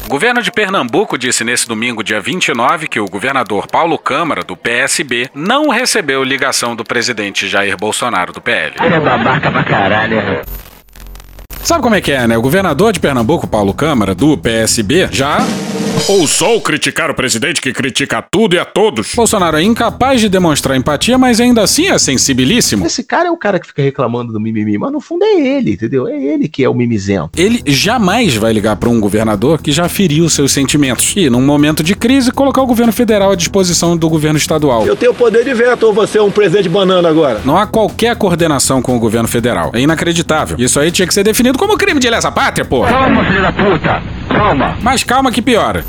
O 0.05 0.09
governo 0.09 0.41
de 0.41 0.51
Pernambuco 0.51 1.17
disse 1.17 1.45
nesse 1.45 1.65
domingo, 1.65 2.03
dia 2.03 2.19
29, 2.19 2.87
que 2.87 2.99
o 2.99 3.05
governador 3.05 3.67
Paulo 3.67 3.97
Câmara, 3.97 4.43
do 4.43 4.55
PSB, 4.55 5.29
não 5.33 5.69
recebeu 5.69 6.23
ligação 6.23 6.75
do 6.75 6.83
presidente 6.83 7.47
Jair 7.47 7.77
Bolsonaro, 7.77 8.33
do 8.33 8.41
PL. 8.41 8.75
Ele 8.81 8.95
é 8.95 8.99
babaca 8.99 9.49
pra 9.49 9.63
caralho. 9.63 10.43
Sabe 11.63 11.81
como 11.81 11.95
é 11.95 12.01
que 12.01 12.11
é, 12.11 12.27
né? 12.27 12.37
O 12.37 12.41
governador 12.41 12.91
de 12.91 12.99
Pernambuco, 12.99 13.47
Paulo 13.47 13.73
Câmara, 13.73 14.13
do 14.13 14.37
PSB, 14.37 15.07
já 15.11 15.37
Ousou 16.07 16.59
criticar 16.59 17.09
o 17.09 17.13
presidente 17.13 17.61
que 17.61 17.71
critica 17.71 18.17
a 18.17 18.21
tudo 18.21 18.55
e 18.55 18.59
a 18.59 18.65
todos. 18.65 19.13
Bolsonaro 19.15 19.55
é 19.55 19.63
incapaz 19.63 20.19
de 20.19 20.27
demonstrar 20.27 20.75
empatia, 20.75 21.17
mas 21.17 21.39
ainda 21.39 21.61
assim 21.61 21.87
é 21.87 21.97
sensibilíssimo. 21.97 22.85
Esse 22.85 23.03
cara 23.05 23.29
é 23.29 23.31
o 23.31 23.37
cara 23.37 23.57
que 23.57 23.67
fica 23.67 23.81
reclamando 23.81 24.33
do 24.33 24.39
mimimi, 24.39 24.77
mas 24.77 24.91
no 24.91 24.99
fundo 24.99 25.23
é 25.23 25.39
ele, 25.39 25.71
entendeu? 25.71 26.05
É 26.05 26.21
ele 26.21 26.49
que 26.49 26.61
é 26.61 26.67
o 26.67 26.73
mimizento. 26.73 27.29
Ele 27.37 27.63
jamais 27.65 28.35
vai 28.35 28.51
ligar 28.51 28.75
para 28.75 28.89
um 28.89 28.99
governador 28.99 29.61
que 29.61 29.71
já 29.71 29.87
feriu 29.87 30.29
seus 30.29 30.51
sentimentos 30.51 31.13
e, 31.15 31.29
num 31.29 31.41
momento 31.41 31.81
de 31.81 31.95
crise, 31.95 32.33
colocar 32.33 32.61
o 32.61 32.67
governo 32.67 32.91
federal 32.91 33.31
à 33.31 33.35
disposição 33.35 33.95
do 33.95 34.09
governo 34.09 34.37
estadual. 34.37 34.85
Eu 34.85 34.97
tenho 34.97 35.13
poder 35.13 35.45
de 35.45 35.53
veto 35.53 35.83
ou 35.83 35.93
você 35.93 36.17
é 36.17 36.21
um 36.21 36.31
presidente 36.31 36.67
banana 36.67 37.07
agora? 37.07 37.39
Não 37.45 37.55
há 37.55 37.65
qualquer 37.65 38.17
coordenação 38.17 38.81
com 38.81 38.97
o 38.97 38.99
governo 38.99 39.29
federal. 39.29 39.71
É 39.73 39.79
inacreditável. 39.79 40.57
Isso 40.59 40.81
aí 40.81 40.91
tinha 40.91 41.07
que 41.07 41.13
ser 41.13 41.23
definido 41.23 41.57
como 41.57 41.77
crime 41.77 42.01
de 42.01 42.09
lesa 42.09 42.29
pátria, 42.29 42.65
porra. 42.65 42.91
Calma, 42.91 43.23
filho 43.23 43.41
da 43.41 43.53
puta. 43.53 44.03
Calma. 44.33 44.77
Mas 44.81 45.03
calma 45.03 45.31
que 45.31 45.41
piora. 45.41 45.85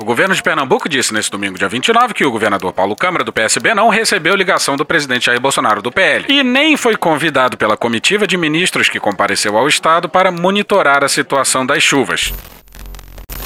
O 0.00 0.04
governo 0.04 0.34
de 0.34 0.42
Pernambuco 0.42 0.88
disse 0.88 1.12
nesse 1.14 1.30
domingo, 1.30 1.58
dia 1.58 1.68
29, 1.68 2.14
que 2.14 2.24
o 2.24 2.30
governador 2.30 2.72
Paulo 2.72 2.96
Câmara, 2.96 3.22
do 3.22 3.32
PSB, 3.32 3.74
não 3.74 3.88
recebeu 3.88 4.34
ligação 4.34 4.76
do 4.76 4.84
presidente 4.84 5.26
Jair 5.26 5.40
Bolsonaro, 5.40 5.82
do 5.82 5.92
PL, 5.92 6.24
e 6.28 6.42
nem 6.42 6.76
foi 6.76 6.96
convidado 6.96 7.56
pela 7.56 7.76
comitiva 7.76 8.26
de 8.26 8.36
ministros 8.36 8.88
que 8.88 8.98
compareceu 8.98 9.56
ao 9.56 9.68
Estado 9.68 10.08
para 10.08 10.32
monitorar 10.32 11.04
a 11.04 11.08
situação 11.08 11.64
das 11.64 11.82
chuvas. 11.82 12.32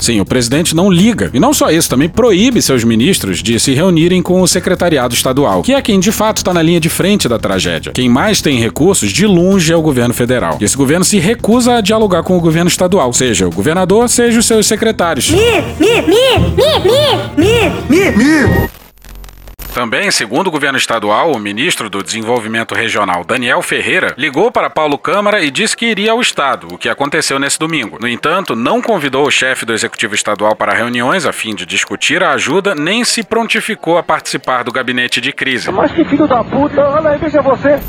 Sim, 0.05 0.21
o 0.21 0.25
presidente 0.27 0.77
não 0.77 0.91
liga. 0.91 1.31
E 1.33 1.41
não 1.41 1.55
só 1.55 1.71
isso, 1.71 1.89
também 1.89 2.11
proíbe 2.11 2.61
seus 2.61 2.85
ministros 2.85 3.43
de 3.43 3.59
se 3.59 3.73
reunirem 3.73 4.21
com 4.21 4.43
o 4.43 4.47
secretariado 4.47 5.15
estadual, 5.15 5.63
que 5.63 5.73
é 5.73 5.81
quem 5.81 5.99
de 5.99 6.13
fato 6.13 6.37
está 6.37 6.53
na 6.53 6.61
linha 6.61 6.79
de 6.79 6.91
frente 6.91 7.27
da 7.27 7.39
tragédia. 7.39 7.91
Quem 7.91 8.07
mais 8.07 8.43
tem 8.43 8.61
recursos, 8.61 9.11
de 9.11 9.27
longe, 9.27 9.73
é 9.73 9.77
o 9.77 9.81
governo 9.81 10.13
federal. 10.13 10.59
E 10.61 10.65
esse 10.65 10.77
governo 10.77 11.07
se 11.07 11.19
recusa 11.19 11.77
a 11.77 11.81
dialogar 11.81 12.23
com 12.23 12.37
o 12.37 12.41
governo 12.41 12.69
estadual, 12.69 13.15
seja 13.15 13.49
o 13.49 13.51
governador, 13.51 14.07
seja 14.11 14.39
os 14.39 14.45
seus 14.45 14.67
secretários. 14.67 15.31
Mi, 15.31 15.39
mi, 15.81 16.03
mi, 16.03 16.39
mi, 16.55 16.75
mi, 17.39 17.71
mi, 17.89 18.11
mi, 18.11 18.11
mi. 18.11 18.84
Também, 19.75 20.09
segundo 20.13 20.47
o 20.47 20.51
governo 20.53 20.79
estadual, 20.79 21.33
o 21.33 21.39
ministro 21.39 21.91
do 21.91 22.01
Desenvolvimento 22.01 22.77
Regional, 22.77 23.25
Daniel 23.25 23.61
Ferreira, 23.61 24.15
ligou 24.17 24.49
para 24.53 24.71
Paulo 24.71 24.97
Câmara 24.97 25.43
e 25.43 25.51
disse 25.51 25.77
que 25.77 25.87
iria 25.87 26.13
ao 26.13 26.21
Estado, 26.21 26.69
o 26.73 26.79
que 26.79 26.89
aconteceu 26.89 27.41
nesse 27.41 27.59
domingo. 27.59 27.99
No 28.01 28.07
entanto, 28.07 28.55
não 28.55 28.81
convidou 28.81 29.27
o 29.27 29.33
chefe 29.33 29.67
do 29.67 29.73
Executivo 29.73 30.15
Estadual 30.15 30.55
para 30.55 30.73
reuniões 30.73 31.27
a 31.27 31.33
fim 31.33 31.57
de 31.57 31.67
discutir 31.67 32.23
a 32.23 32.31
ajuda, 32.31 32.73
nem 32.73 33.05
se 33.05 33.25
prontificou 33.25 33.99
a 33.99 34.03
participar 34.05 34.63
do 34.63 34.71
gabinete 34.71 35.21
de 35.21 35.33
crise. 35.33 35.73
Mas 35.73 35.91
que 35.91 36.05
filho 36.05 36.29
da 36.29 36.45
puta, 36.45 36.81
olha 36.81 37.11
aí, 37.11 37.19
veja 37.19 37.43
você. 37.43 37.81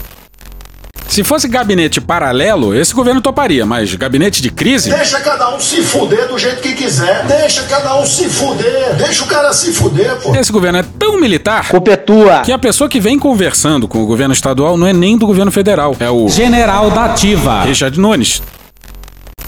Se 1.07 1.23
fosse 1.23 1.47
gabinete 1.47 2.01
paralelo, 2.01 2.75
esse 2.75 2.93
governo 2.93 3.21
toparia, 3.21 3.65
mas 3.65 3.93
gabinete 3.95 4.41
de 4.41 4.49
crise? 4.49 4.89
Deixa 4.89 5.19
cada 5.21 5.55
um 5.55 5.59
se 5.59 5.81
fuder 5.81 6.27
do 6.27 6.37
jeito 6.37 6.61
que 6.61 6.73
quiser. 6.73 7.25
Deixa 7.25 7.63
cada 7.63 7.95
um 7.99 8.05
se 8.05 8.27
fuder. 8.27 8.95
Deixa 8.95 9.23
o 9.23 9.27
cara 9.27 9.53
se 9.53 9.71
fuder, 9.71 10.17
pô. 10.21 10.35
Esse 10.35 10.51
governo 10.51 10.79
é 10.79 10.83
tão 10.99 11.19
militar 11.19 11.69
Culpa 11.69 11.91
é 11.91 11.95
tua. 11.95 12.41
que 12.41 12.51
a 12.51 12.59
pessoa 12.59 12.89
que 12.89 12.99
vem 12.99 13.17
conversando 13.17 13.87
com 13.87 14.03
o 14.03 14.05
governo 14.05 14.33
estadual 14.33 14.75
não 14.77 14.87
é 14.87 14.91
nem 14.93 15.17
do 15.17 15.25
governo 15.25 15.51
federal, 15.51 15.95
é 15.99 16.09
o 16.09 16.27
General 16.27 16.89
da 16.91 17.05
Ativa. 17.05 17.63
Richard 17.63 17.97
Nunes. 17.99 18.41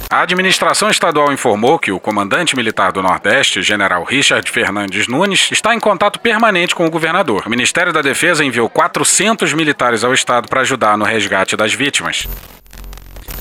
A 0.09 0.21
administração 0.21 0.89
estadual 0.89 1.33
informou 1.33 1.77
que 1.77 1.91
o 1.91 1.99
comandante 1.99 2.55
militar 2.55 2.93
do 2.93 3.03
Nordeste, 3.03 3.61
general 3.61 4.05
Richard 4.05 4.49
Fernandes 4.49 5.05
Nunes, 5.05 5.49
está 5.51 5.75
em 5.75 5.79
contato 5.81 6.17
permanente 6.19 6.73
com 6.73 6.85
o 6.85 6.89
governador. 6.89 7.43
O 7.45 7.49
Ministério 7.49 7.91
da 7.91 8.01
Defesa 8.01 8.43
enviou 8.43 8.69
400 8.69 9.51
militares 9.51 10.05
ao 10.05 10.13
estado 10.13 10.47
para 10.47 10.61
ajudar 10.61 10.97
no 10.97 11.03
resgate 11.03 11.57
das 11.57 11.73
vítimas. 11.73 12.25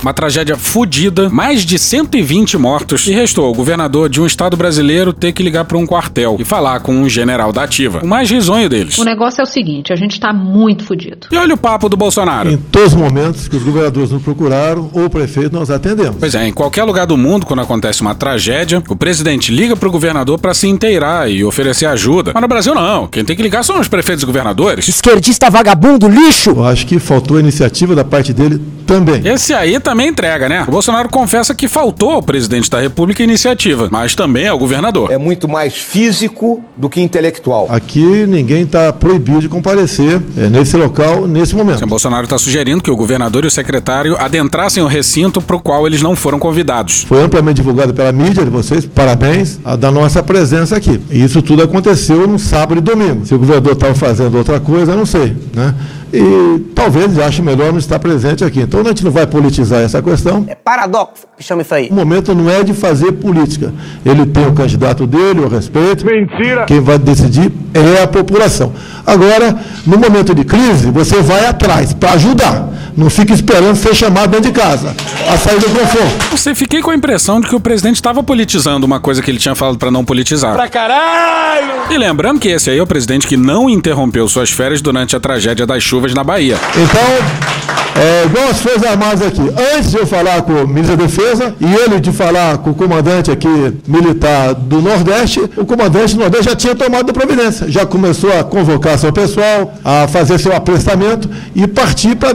Uma 0.06 0.14
tragédia 0.14 0.54
fodida, 0.54 1.28
mais 1.28 1.66
de 1.66 1.80
120 1.80 2.56
mortos, 2.56 3.08
e 3.08 3.10
restou 3.10 3.44
ao 3.44 3.52
governador 3.52 4.08
de 4.08 4.20
um 4.20 4.26
estado 4.26 4.56
brasileiro 4.56 5.12
ter 5.12 5.32
que 5.32 5.42
ligar 5.42 5.64
para 5.64 5.76
um 5.76 5.84
quartel 5.84 6.36
e 6.38 6.44
falar 6.44 6.78
com 6.78 6.94
um 6.94 7.08
general 7.08 7.52
da 7.52 7.64
ativa. 7.64 8.02
O 8.04 8.06
mais 8.06 8.30
risonho 8.30 8.68
deles. 8.68 8.98
O 8.98 9.04
negócio 9.04 9.40
é 9.40 9.42
o 9.42 9.46
seguinte: 9.46 9.92
a 9.92 9.96
gente 9.96 10.20
tá 10.20 10.32
muito 10.32 10.84
fudido. 10.84 11.26
E 11.32 11.36
olha 11.36 11.54
o 11.54 11.58
papo 11.58 11.88
do 11.88 11.96
Bolsonaro. 11.96 12.48
Em 12.48 12.56
todos 12.56 12.92
os 12.92 12.94
momentos 12.94 13.48
que 13.48 13.56
os 13.56 13.64
governadores 13.64 14.12
nos 14.12 14.22
procuraram, 14.22 14.88
ou 14.92 15.06
o 15.06 15.10
prefeito, 15.10 15.52
nós 15.52 15.72
atendemos. 15.72 16.18
Pois 16.20 16.36
é, 16.36 16.46
em 16.46 16.52
qualquer 16.52 16.84
lugar 16.84 17.04
do 17.04 17.16
mundo, 17.16 17.44
quando 17.44 17.62
acontece 17.62 18.00
uma 18.00 18.14
tragédia, 18.14 18.80
o 18.88 18.94
presidente 18.94 19.50
liga 19.50 19.74
pro 19.74 19.90
governador 19.90 20.38
para 20.38 20.54
se 20.54 20.68
inteirar 20.68 21.28
e 21.28 21.42
oferecer 21.42 21.86
ajuda. 21.86 22.30
Mas 22.32 22.42
no 22.42 22.46
Brasil 22.46 22.76
não. 22.76 23.08
Quem 23.08 23.24
tem 23.24 23.34
que 23.34 23.42
ligar 23.42 23.64
são 23.64 23.80
os 23.80 23.88
prefeitos 23.88 24.22
e 24.22 24.26
governadores. 24.26 24.86
Esquerdista 24.86 25.50
vagabundo, 25.50 26.06
lixo! 26.06 26.50
Eu 26.50 26.64
acho 26.64 26.86
que 26.86 27.00
faltou 27.00 27.38
a 27.38 27.40
iniciativa 27.40 27.92
da 27.92 28.04
parte 28.04 28.32
dele 28.32 28.62
também. 28.86 29.26
Esse 29.26 29.52
aí 29.52 29.78
também 29.80 30.08
entrega, 30.08 30.48
né? 30.48 30.64
O 30.66 30.70
Bolsonaro 30.70 31.08
confessa 31.08 31.54
que 31.54 31.68
faltou 31.68 32.12
ao 32.12 32.22
presidente 32.22 32.70
da 32.70 32.80
República 32.80 33.22
iniciativa, 33.22 33.88
mas 33.90 34.14
também 34.14 34.46
ao 34.46 34.58
governador. 34.58 35.10
É 35.10 35.18
muito 35.18 35.48
mais 35.48 35.74
físico 35.74 36.62
do 36.76 36.88
que 36.88 37.00
intelectual. 37.00 37.66
Aqui 37.68 38.26
ninguém 38.26 38.62
está 38.62 38.92
proibido 38.92 39.40
de 39.40 39.48
comparecer 39.48 40.20
é, 40.36 40.48
nesse 40.48 40.76
local, 40.76 41.26
nesse 41.26 41.54
momento. 41.54 41.82
O 41.82 41.86
Bolsonaro 41.86 42.24
está 42.24 42.38
sugerindo 42.38 42.82
que 42.82 42.90
o 42.90 42.96
governador 42.96 43.44
e 43.44 43.48
o 43.48 43.50
secretário 43.50 44.16
adentrassem 44.18 44.82
o 44.82 44.86
recinto 44.86 45.42
para 45.42 45.56
o 45.56 45.60
qual 45.60 45.86
eles 45.86 46.00
não 46.00 46.14
foram 46.14 46.38
convidados. 46.38 47.04
Foi 47.04 47.22
amplamente 47.22 47.56
divulgado 47.56 47.92
pela 47.92 48.12
mídia 48.12 48.44
de 48.44 48.50
vocês, 48.50 48.86
parabéns 48.86 49.58
a, 49.64 49.74
da 49.76 49.90
nossa 49.90 50.22
presença 50.22 50.76
aqui. 50.76 51.00
E 51.10 51.22
isso 51.22 51.42
tudo 51.42 51.62
aconteceu 51.62 52.26
no 52.28 52.38
sábado 52.38 52.78
e 52.78 52.80
domingo. 52.80 53.26
Se 53.26 53.34
o 53.34 53.38
governador 53.38 53.72
estava 53.72 53.94
fazendo 53.94 54.36
outra 54.36 54.60
coisa, 54.60 54.92
eu 54.92 54.96
não 54.96 55.06
sei, 55.06 55.36
né? 55.54 55.74
E 56.18 56.58
talvez 56.74 57.18
ache 57.18 57.42
melhor 57.42 57.72
não 57.72 57.78
estar 57.78 57.98
presente 57.98 58.44
aqui. 58.44 58.60
Então 58.60 58.80
a 58.80 58.84
gente 58.84 59.04
não 59.04 59.10
vai 59.10 59.26
politizar 59.26 59.80
essa 59.80 60.00
questão. 60.02 60.44
É 60.48 60.54
paradoxo 60.54 61.26
que 61.36 61.42
chama 61.42 61.62
isso 61.62 61.74
aí. 61.74 61.88
O 61.90 61.94
momento 61.94 62.34
não 62.34 62.50
é 62.50 62.62
de 62.62 62.72
fazer 62.72 63.12
política. 63.12 63.72
Ele 64.04 64.26
tem 64.26 64.46
o 64.46 64.52
candidato 64.52 65.06
dele, 65.06 65.40
eu 65.40 65.48
respeito. 65.48 66.04
Mentira! 66.06 66.64
Quem 66.66 66.80
vai 66.80 66.98
decidir 66.98 67.52
é 67.74 68.02
a 68.02 68.06
população. 68.06 68.72
Agora, 69.06 69.56
no 69.86 69.98
momento 69.98 70.34
de 70.34 70.44
crise, 70.44 70.90
você 70.90 71.20
vai 71.20 71.46
atrás 71.46 71.92
para 71.92 72.12
ajudar. 72.12 72.75
Não 72.96 73.10
fica 73.10 73.34
esperando 73.34 73.76
ser 73.76 73.94
chamado 73.94 74.30
dentro 74.30 74.50
de 74.50 74.58
casa. 74.58 74.96
A 75.30 75.36
sair 75.36 75.60
do 75.60 75.66
conforto. 75.66 76.30
Você 76.30 76.54
fiquei 76.54 76.80
com 76.80 76.90
a 76.90 76.94
impressão 76.94 77.40
de 77.40 77.46
que 77.46 77.54
o 77.54 77.60
presidente 77.60 77.96
estava 77.96 78.22
politizando 78.22 78.86
uma 78.86 78.98
coisa 78.98 79.20
que 79.20 79.30
ele 79.30 79.38
tinha 79.38 79.54
falado 79.54 79.76
para 79.76 79.90
não 79.90 80.02
politizar. 80.02 80.54
Pra 80.54 80.68
caralho! 80.68 81.72
E 81.90 81.98
lembrando 81.98 82.40
que 82.40 82.48
esse 82.48 82.70
aí 82.70 82.78
é 82.78 82.82
o 82.82 82.86
presidente 82.86 83.26
que 83.26 83.36
não 83.36 83.68
interrompeu 83.68 84.26
suas 84.28 84.50
férias 84.50 84.80
durante 84.80 85.14
a 85.14 85.20
tragédia 85.20 85.66
das 85.66 85.82
chuvas 85.82 86.14
na 86.14 86.24
Bahia. 86.24 86.58
Então, 86.74 87.86
é, 87.96 88.26
igual 88.26 88.48
as 88.50 88.60
Forças 88.60 88.82
Armadas 88.84 89.22
aqui, 89.26 89.40
antes 89.74 89.90
de 89.90 89.96
eu 89.96 90.06
falar 90.06 90.42
com 90.42 90.52
o 90.52 90.68
ministro 90.68 90.98
da 90.98 91.04
Defesa 91.04 91.54
e 91.58 91.74
ele 91.74 91.98
de 91.98 92.12
falar 92.12 92.58
com 92.58 92.70
o 92.70 92.74
comandante 92.74 93.30
aqui 93.30 93.48
militar 93.86 94.54
do 94.54 94.82
Nordeste, 94.82 95.40
o 95.56 95.64
comandante 95.64 96.14
do 96.14 96.20
Nordeste 96.20 96.50
já 96.50 96.54
tinha 96.54 96.74
tomado 96.74 97.08
a 97.08 97.12
providência, 97.14 97.70
já 97.70 97.86
começou 97.86 98.30
a 98.38 98.44
convocar 98.44 98.98
seu 98.98 99.10
pessoal, 99.12 99.72
a 99.82 100.06
fazer 100.08 100.38
seu 100.38 100.54
aprestamento 100.54 101.28
e 101.54 101.66
partir 101.66 102.16
para 102.16 102.34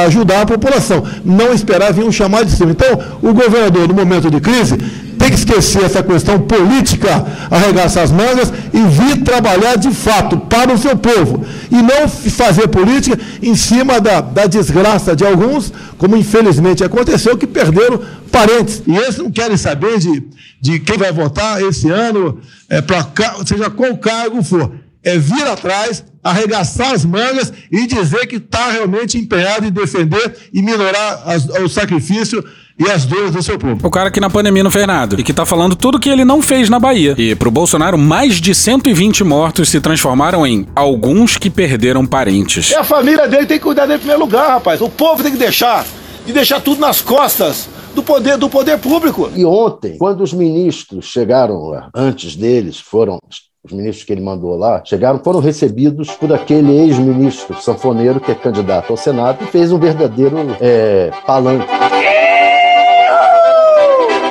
ajudar 0.00 0.42
a 0.42 0.46
população. 0.46 1.02
Não 1.24 1.52
esperar 1.52 1.92
vir 1.92 2.04
um 2.04 2.12
chamado 2.12 2.46
de 2.46 2.52
cima. 2.52 2.70
Então, 2.70 2.98
o 3.22 3.32
governador, 3.32 3.88
no 3.88 3.94
momento 3.94 4.30
de 4.30 4.40
crise, 4.40 4.76
tem 5.22 5.30
que 5.30 5.36
esquecer 5.36 5.84
essa 5.84 6.02
questão 6.02 6.40
política, 6.40 7.24
arregaçar 7.48 8.02
as 8.02 8.10
mangas 8.10 8.52
e 8.72 8.82
vir 8.82 9.22
trabalhar 9.22 9.76
de 9.76 9.92
fato 9.92 10.36
para 10.36 10.72
o 10.72 10.78
seu 10.78 10.96
povo. 10.96 11.44
E 11.70 11.76
não 11.76 12.08
fazer 12.08 12.66
política 12.66 13.16
em 13.40 13.54
cima 13.54 14.00
da, 14.00 14.20
da 14.20 14.46
desgraça 14.46 15.14
de 15.14 15.24
alguns, 15.24 15.72
como 15.96 16.16
infelizmente 16.16 16.82
aconteceu, 16.82 17.38
que 17.38 17.46
perderam 17.46 18.00
parentes. 18.32 18.82
E 18.84 18.96
eles 18.96 19.16
não 19.18 19.30
querem 19.30 19.56
saber 19.56 19.98
de, 19.98 20.24
de 20.60 20.80
quem 20.80 20.98
vai 20.98 21.12
votar 21.12 21.62
esse 21.62 21.88
ano, 21.88 22.38
é, 22.68 22.80
pra, 22.80 23.06
seja 23.46 23.70
qual 23.70 23.96
cargo 23.96 24.42
for. 24.42 24.72
É 25.04 25.18
vir 25.18 25.46
atrás, 25.46 26.04
arregaçar 26.22 26.92
as 26.92 27.04
mangas 27.04 27.52
e 27.70 27.86
dizer 27.86 28.26
que 28.26 28.36
está 28.36 28.70
realmente 28.70 29.18
empenhado 29.18 29.66
em 29.66 29.70
defender 29.70 30.36
e 30.52 30.62
minorar 30.62 31.22
as, 31.26 31.48
o 31.48 31.68
sacrifício 31.68 32.44
e 32.78 32.90
as 32.90 33.04
dores 33.04 33.32
do 33.32 33.42
seu 33.42 33.58
povo. 33.58 33.86
O 33.86 33.90
cara 33.90 34.10
que 34.10 34.20
na 34.20 34.30
pandemia 34.30 34.62
não 34.62 34.70
fez 34.70 34.86
nada 34.86 35.20
e 35.20 35.24
que 35.24 35.32
tá 35.32 35.44
falando 35.44 35.76
tudo 35.76 35.98
que 35.98 36.08
ele 36.08 36.24
não 36.24 36.40
fez 36.40 36.68
na 36.68 36.78
Bahia. 36.78 37.14
E 37.18 37.34
pro 37.34 37.50
Bolsonaro, 37.50 37.98
mais 37.98 38.40
de 38.40 38.54
120 38.54 39.24
mortos 39.24 39.68
se 39.68 39.80
transformaram 39.80 40.46
em 40.46 40.66
alguns 40.74 41.36
que 41.36 41.50
perderam 41.50 42.06
parentes. 42.06 42.70
E 42.70 42.74
a 42.74 42.84
família 42.84 43.28
dele 43.28 43.46
tem 43.46 43.58
que 43.58 43.64
cuidar 43.64 43.86
dele 43.86 43.96
em 43.96 43.98
primeiro 43.98 44.22
lugar, 44.22 44.48
rapaz. 44.48 44.80
O 44.80 44.88
povo 44.88 45.22
tem 45.22 45.32
que 45.32 45.38
deixar. 45.38 45.84
E 46.26 46.32
deixar 46.32 46.60
tudo 46.60 46.80
nas 46.80 47.00
costas 47.00 47.68
do 47.94 48.02
poder 48.02 48.38
do 48.38 48.48
poder 48.48 48.78
público. 48.78 49.30
E 49.34 49.44
ontem, 49.44 49.98
quando 49.98 50.22
os 50.22 50.32
ministros 50.32 51.06
chegaram 51.06 51.62
lá, 51.66 51.90
antes 51.94 52.36
deles, 52.36 52.78
foram 52.78 53.18
os 53.64 53.72
ministros 53.72 54.04
que 54.04 54.12
ele 54.12 54.20
mandou 54.20 54.56
lá, 54.56 54.82
chegaram, 54.84 55.22
foram 55.22 55.38
recebidos 55.38 56.10
por 56.10 56.32
aquele 56.32 56.72
ex-ministro 56.80 57.60
sanfoneiro 57.60 58.18
que 58.18 58.32
é 58.32 58.34
candidato 58.34 58.90
ao 58.90 58.96
Senado 58.96 59.44
e 59.44 59.46
fez 59.46 59.70
um 59.70 59.78
verdadeiro 59.78 60.36
é, 60.60 61.12
palanque. 61.24 61.68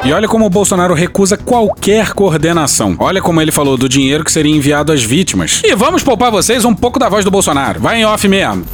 E 0.04 0.12
olha 0.12 0.28
como 0.28 0.46
o 0.46 0.50
Bolsonaro 0.50 0.94
recusa 0.94 1.38
qualquer 1.38 2.14
coordenação. 2.14 2.98
Olha 3.00 3.22
como 3.22 3.40
ele 3.40 3.52
falou 3.52 3.78
do 3.78 3.88
dinheiro 3.88 4.26
que 4.26 4.32
seria 4.32 4.54
enviado 4.54 4.92
às 4.92 5.02
vítimas. 5.04 5.62
E 5.64 5.76
vamos 5.76 6.04
poupar 6.04 6.32
vocês 6.32 6.66
um 6.66 6.76
pouco 6.76 7.00
da 7.00 7.08
voz 7.08 7.24
do 7.24 7.32
Bolsonaro. 7.32 7.80
Vai 7.80 8.02
em 8.02 8.06
off 8.06 8.28
mesmo. 8.28 8.66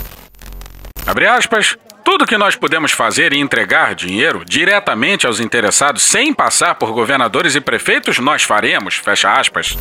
Abre 1.05 1.27
aspas. 1.27 1.77
Tudo 2.03 2.25
que 2.25 2.37
nós 2.37 2.55
podemos 2.55 2.93
fazer 2.93 3.33
e 3.33 3.39
entregar 3.39 3.93
dinheiro 3.93 4.43
diretamente 4.47 5.27
aos 5.27 5.41
interessados 5.41 6.01
sem 6.03 6.33
passar 6.33 6.75
por 6.75 6.93
governadores 6.93 7.53
e 7.53 7.61
prefeitos, 7.61 8.17
nós 8.17 8.43
faremos. 8.43 8.95
Fecha 8.95 9.33
aspas. 9.33 9.77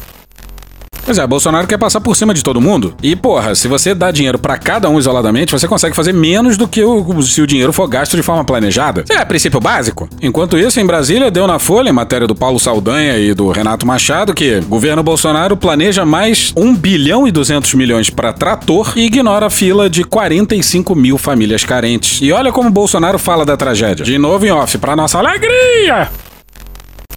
Pois 1.06 1.18
é, 1.18 1.24
Bolsonaro 1.24 1.68
quer 1.68 1.78
passar 1.78 2.00
por 2.00 2.16
cima 2.16 2.34
de 2.34 2.42
todo 2.42 2.60
mundo. 2.60 2.92
E, 3.00 3.14
porra, 3.14 3.54
se 3.54 3.68
você 3.68 3.94
dá 3.94 4.10
dinheiro 4.10 4.40
para 4.40 4.58
cada 4.58 4.90
um 4.90 4.98
isoladamente, 4.98 5.52
você 5.52 5.68
consegue 5.68 5.94
fazer 5.94 6.12
menos 6.12 6.56
do 6.56 6.66
que 6.66 6.82
o, 6.82 7.22
se 7.22 7.40
o 7.40 7.46
dinheiro 7.46 7.72
for 7.72 7.86
gasto 7.86 8.16
de 8.16 8.24
forma 8.24 8.44
planejada. 8.44 9.04
É 9.08 9.24
princípio 9.24 9.60
básico. 9.60 10.08
Enquanto 10.20 10.58
isso, 10.58 10.80
em 10.80 10.84
Brasília, 10.84 11.30
deu 11.30 11.46
na 11.46 11.60
Folha, 11.60 11.90
em 11.90 11.92
matéria 11.92 12.26
do 12.26 12.34
Paulo 12.34 12.58
Saldanha 12.58 13.16
e 13.18 13.32
do 13.34 13.52
Renato 13.52 13.86
Machado, 13.86 14.34
que 14.34 14.58
governo 14.62 15.00
Bolsonaro 15.00 15.56
planeja 15.56 16.04
mais 16.04 16.52
1 16.56 16.74
bilhão 16.74 17.28
e 17.28 17.30
200 17.30 17.72
milhões 17.74 18.10
para 18.10 18.32
trator 18.32 18.92
e 18.96 19.06
ignora 19.06 19.46
a 19.46 19.50
fila 19.50 19.88
de 19.88 20.02
45 20.02 20.96
mil 20.96 21.16
famílias 21.16 21.62
carentes. 21.62 22.18
E 22.20 22.32
olha 22.32 22.50
como 22.50 22.68
Bolsonaro 22.68 23.16
fala 23.16 23.46
da 23.46 23.56
tragédia. 23.56 24.04
De 24.04 24.18
novo 24.18 24.44
em 24.44 24.50
off, 24.50 24.76
pra 24.78 24.96
nossa 24.96 25.18
alegria! 25.18 26.25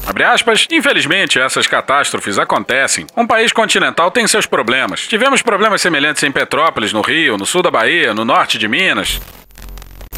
Abre 0.10 0.24
aspas, 0.24 0.66
infelizmente 0.72 1.40
essas 1.40 1.68
catástrofes 1.68 2.40
acontecem. 2.40 3.06
Um 3.16 3.28
país 3.28 3.52
continental 3.52 4.10
tem 4.10 4.28
seus 4.28 4.48
problemas. 4.48 5.02
Tivemos 5.02 5.44
problemas 5.44 5.84
semelhantes 5.84 6.24
em 6.24 6.32
Petrópolis, 6.32 6.92
no 6.92 7.02
Rio, 7.02 7.38
no 7.38 7.46
sul 7.46 7.62
da 7.62 7.70
Bahia, 7.70 8.12
no 8.12 8.26
norte 8.26 8.58
de 8.58 8.68
Minas. 8.68 9.22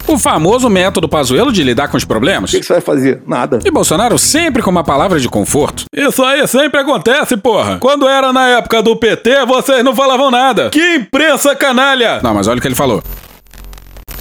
O 0.07 0.17
famoso 0.17 0.69
método 0.69 1.09
Pazuello 1.09 1.51
de 1.51 1.61
lidar 1.61 1.89
com 1.89 1.97
os 1.97 2.05
problemas. 2.05 2.51
O 2.51 2.53
que, 2.53 2.61
que 2.61 2.65
você 2.65 2.73
vai 2.73 2.81
fazer? 2.81 3.21
Nada. 3.27 3.59
E 3.65 3.69
Bolsonaro 3.69 4.17
sempre 4.17 4.61
com 4.61 4.69
uma 4.69 4.83
palavra 4.83 5.19
de 5.19 5.27
conforto. 5.27 5.83
Isso 5.93 6.23
aí 6.23 6.47
sempre 6.47 6.79
acontece, 6.79 7.35
porra. 7.35 7.77
Quando 7.77 8.07
era 8.07 8.31
na 8.31 8.47
época 8.47 8.81
do 8.81 8.95
PT, 8.95 9.45
vocês 9.45 9.83
não 9.83 9.93
falavam 9.93 10.31
nada. 10.31 10.69
Que 10.69 10.95
imprensa 10.95 11.53
canalha! 11.53 12.21
Não, 12.23 12.33
mas 12.33 12.47
olha 12.47 12.59
o 12.59 12.61
que 12.61 12.67
ele 12.67 12.75
falou. 12.75 13.03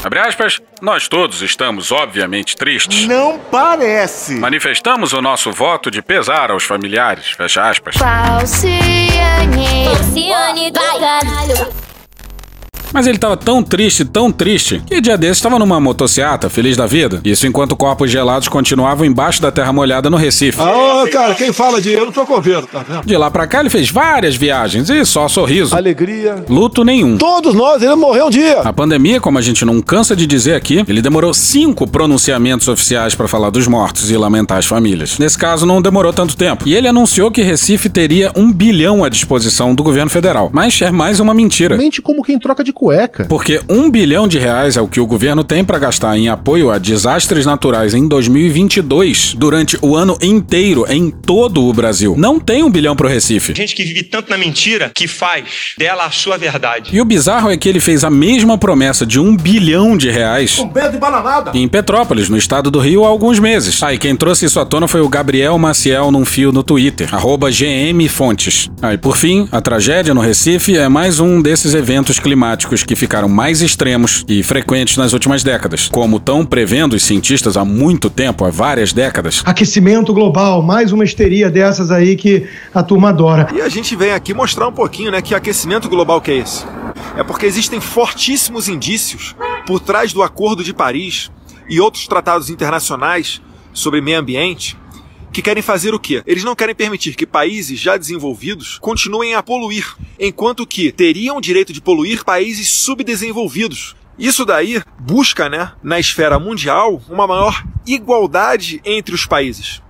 Abre 0.02 0.19
aspas, 0.19 0.62
nós 0.80 1.09
todos 1.09 1.42
estamos 1.42 1.92
obviamente 1.92 2.57
tristes. 2.57 3.07
Não 3.07 3.38
parece. 3.38 4.35
Manifestamos 4.37 5.12
o 5.12 5.21
nosso 5.21 5.52
voto 5.52 5.90
de 5.90 6.00
pesar 6.00 6.50
aos 6.50 6.64
familiares, 6.64 7.30
fecha 7.33 7.69
aspas. 7.69 7.97
Falciane. 7.97 9.85
Falciane 9.85 10.71
do 10.71 10.80
caralho. 10.80 11.89
Mas 12.92 13.06
ele 13.06 13.18
tava 13.18 13.37
tão 13.37 13.62
triste, 13.62 14.04
tão 14.04 14.30
triste, 14.32 14.82
que 14.87 15.00
dia 15.00 15.16
desse 15.16 15.35
estava 15.35 15.59
numa 15.59 15.80
motociata, 15.80 16.50
feliz 16.50 16.76
da 16.76 16.87
vida. 16.87 17.20
Isso 17.25 17.47
enquanto 17.47 17.76
corpos 17.76 18.11
gelados 18.11 18.49
continuavam 18.49 19.06
embaixo 19.06 19.40
da 19.40 19.50
terra 19.50 19.73
molhada 19.73 20.11
no 20.11 20.16
Recife. 20.16 20.61
Ah, 20.61 21.04
cara, 21.11 21.35
quem 21.35 21.52
fala 21.52 21.80
de 21.80 21.92
eu 21.92 22.06
não 22.06 22.12
sou 22.12 22.26
governo, 22.26 22.66
tá 22.66 22.85
vendo? 22.87 23.06
De 23.06 23.16
lá 23.16 23.30
pra 23.30 23.47
cá 23.47 23.61
ele 23.61 23.70
fez 23.70 23.90
várias 23.90 24.37
viagens 24.37 24.90
e 24.90 25.04
só 25.04 25.28
sorriso. 25.28 25.75
Alegria. 25.75 26.44
Luto 26.49 26.85
nenhum. 26.85 27.16
Todos 27.16 27.54
nós, 27.54 27.82
ele 27.82 27.94
morreu 27.94 28.26
um 28.26 28.30
dia. 28.30 28.61
A 28.61 28.73
pandemia, 28.73 29.20
como 29.20 29.38
a 29.38 29.42
gente 29.42 29.64
não 29.64 29.80
cansa 29.80 30.16
de 30.16 30.26
dizer 30.26 30.54
aqui, 30.54 30.85
ele 30.88 31.02
demorou 31.02 31.32
cinco 31.32 31.87
pronunciamentos 31.87 32.68
oficiais 32.68 33.14
para 33.14 33.28
falar 33.28 33.50
dos 33.50 33.66
mortos 33.66 34.11
e 34.11 34.16
lamentar 34.16 34.59
as 34.59 34.66
famílias. 34.66 35.18
Nesse 35.18 35.38
caso, 35.38 35.64
não 35.66 35.80
demorou 35.80 36.12
tanto 36.12 36.37
tempo. 36.37 36.68
E 36.68 36.75
ele 36.75 36.88
anunciou 36.88 37.30
que 37.30 37.42
Recife 37.42 37.88
teria 37.88 38.32
um 38.37 38.52
bilhão 38.52 39.04
à 39.04 39.09
disposição 39.09 39.75
do 39.75 39.82
governo 39.82 40.11
federal. 40.11 40.50
Mas 40.52 40.80
é 40.82 40.90
mais 40.90 41.20
uma 41.20 41.35
mentira. 41.35 41.76
Mente 41.76 42.02
como 42.02 42.23
quem 42.23 42.38
troca 42.38 42.64
de 42.64 42.73
cueca. 42.80 43.26
Porque 43.26 43.60
um 43.68 43.90
bilhão 43.90 44.26
de 44.26 44.38
reais 44.38 44.75
é 44.75 44.80
o 44.80 44.88
que 44.88 45.00
o 45.00 45.06
governo 45.06 45.44
tem 45.44 45.62
para 45.62 45.78
gastar 45.78 46.16
em 46.16 46.30
apoio 46.30 46.70
a 46.70 46.78
desastres 46.78 47.44
naturais 47.44 47.92
em 47.92 48.08
2022, 48.08 49.34
durante 49.34 49.78
o 49.82 49.94
ano 49.94 50.16
inteiro, 50.22 50.87
em 50.88 51.10
todo 51.10 51.62
o 51.62 51.72
Brasil. 51.75 52.14
Não 52.16 52.40
tem 52.40 52.62
um 52.64 52.70
bilhão 52.70 52.96
pro 52.96 53.06
Recife. 53.06 53.54
Gente 53.54 53.75
que 53.75 53.84
vive 53.84 54.04
tanto 54.04 54.30
na 54.30 54.38
mentira 54.38 54.90
que 54.94 55.06
faz 55.06 55.75
dela 55.76 56.06
a 56.06 56.10
sua 56.10 56.38
verdade. 56.38 56.88
E 56.90 57.02
o 57.02 57.04
bizarro 57.04 57.50
é 57.50 57.56
que 57.58 57.68
ele 57.68 57.80
fez 57.80 58.02
a 58.02 58.08
mesma 58.08 58.56
promessa 58.56 59.04
de 59.04 59.20
um 59.20 59.37
bilhão 59.37 59.94
de 59.94 60.10
reais 60.10 60.56
Com 60.56 60.72
medo 60.72 60.92
de 60.92 60.99
bananada. 60.99 61.50
em 61.52 61.68
Petrópolis, 61.68 62.30
no 62.30 62.38
estado 62.38 62.70
do 62.70 62.78
Rio, 62.78 63.04
há 63.04 63.08
alguns 63.08 63.38
meses. 63.38 63.82
Aí 63.82 63.99
quem 63.99 64.16
trouxe 64.16 64.46
isso 64.46 64.58
à 64.58 64.64
tona 64.64 64.88
foi 64.88 65.02
o 65.02 65.08
Gabriel 65.08 65.58
Maciel 65.58 66.10
num 66.10 66.25
fio 66.25 66.50
no 66.50 66.62
Twitter, 66.62 67.14
arroba 67.14 67.50
GM 67.50 68.08
Fontes. 68.08 68.70
Aí 68.80 68.96
por 68.96 69.18
fim, 69.18 69.46
a 69.52 69.60
tragédia 69.60 70.14
no 70.14 70.22
Recife 70.22 70.78
é 70.78 70.88
mais 70.88 71.20
um 71.20 71.42
desses 71.42 71.75
eventos 71.75 72.18
climáticos 72.70 72.84
que 72.84 72.94
ficaram 72.94 73.28
mais 73.28 73.60
extremos 73.60 74.24
e 74.28 74.42
frequentes 74.42 74.96
nas 74.96 75.12
últimas 75.12 75.42
décadas. 75.42 75.88
Como 75.88 76.16
estão 76.16 76.46
prevendo 76.46 76.94
os 76.94 77.02
cientistas 77.02 77.56
há 77.56 77.64
muito 77.64 78.08
tempo, 78.08 78.44
há 78.44 78.50
várias 78.50 78.92
décadas. 78.92 79.42
Aquecimento 79.44 80.14
global, 80.14 80.62
mais 80.62 80.92
uma 80.92 81.04
histeria 81.04 81.50
dessas 81.50 81.90
aí 81.90 82.16
que 82.16 82.46
a 82.72 82.82
turma 82.82 83.08
adora. 83.08 83.48
E 83.52 83.60
a 83.60 83.68
gente 83.68 83.96
vem 83.96 84.12
aqui 84.12 84.32
mostrar 84.32 84.68
um 84.68 84.72
pouquinho, 84.72 85.10
né, 85.10 85.20
que 85.20 85.34
aquecimento 85.34 85.88
global 85.88 86.20
que 86.20 86.30
é 86.30 86.36
esse. 86.36 86.64
É 87.16 87.24
porque 87.24 87.46
existem 87.46 87.80
fortíssimos 87.80 88.68
indícios 88.68 89.34
por 89.66 89.80
trás 89.80 90.12
do 90.12 90.22
Acordo 90.22 90.62
de 90.62 90.72
Paris 90.72 91.30
e 91.68 91.80
outros 91.80 92.06
tratados 92.06 92.50
internacionais 92.50 93.40
sobre 93.72 94.00
meio 94.00 94.18
ambiente 94.18 94.76
que 95.32 95.42
querem 95.42 95.62
fazer 95.62 95.94
o 95.94 95.99
quê? 95.99 96.22
Eles 96.26 96.44
não 96.44 96.56
querem 96.56 96.75
permitir 96.75 97.14
que 97.14 97.26
países 97.26 97.78
já 97.78 97.96
desenvolvidos 97.96 98.78
continuem 98.78 99.34
a 99.34 99.42
poluir, 99.42 99.96
enquanto 100.18 100.66
que 100.66 100.92
teriam 100.92 101.37
o 101.37 101.40
direito 101.40 101.72
de 101.72 101.80
poluir 101.80 102.25
países 102.25 102.70
subdesenvolvidos. 102.70 103.96
Isso 104.18 104.44
daí 104.44 104.82
busca, 104.99 105.49
né, 105.49 105.72
na 105.82 105.99
esfera 105.99 106.38
mundial, 106.38 107.00
uma 107.08 107.26
maior 107.26 107.64
igualdade 107.87 108.80
entre 108.84 109.14
os 109.14 109.25
países. 109.25 109.80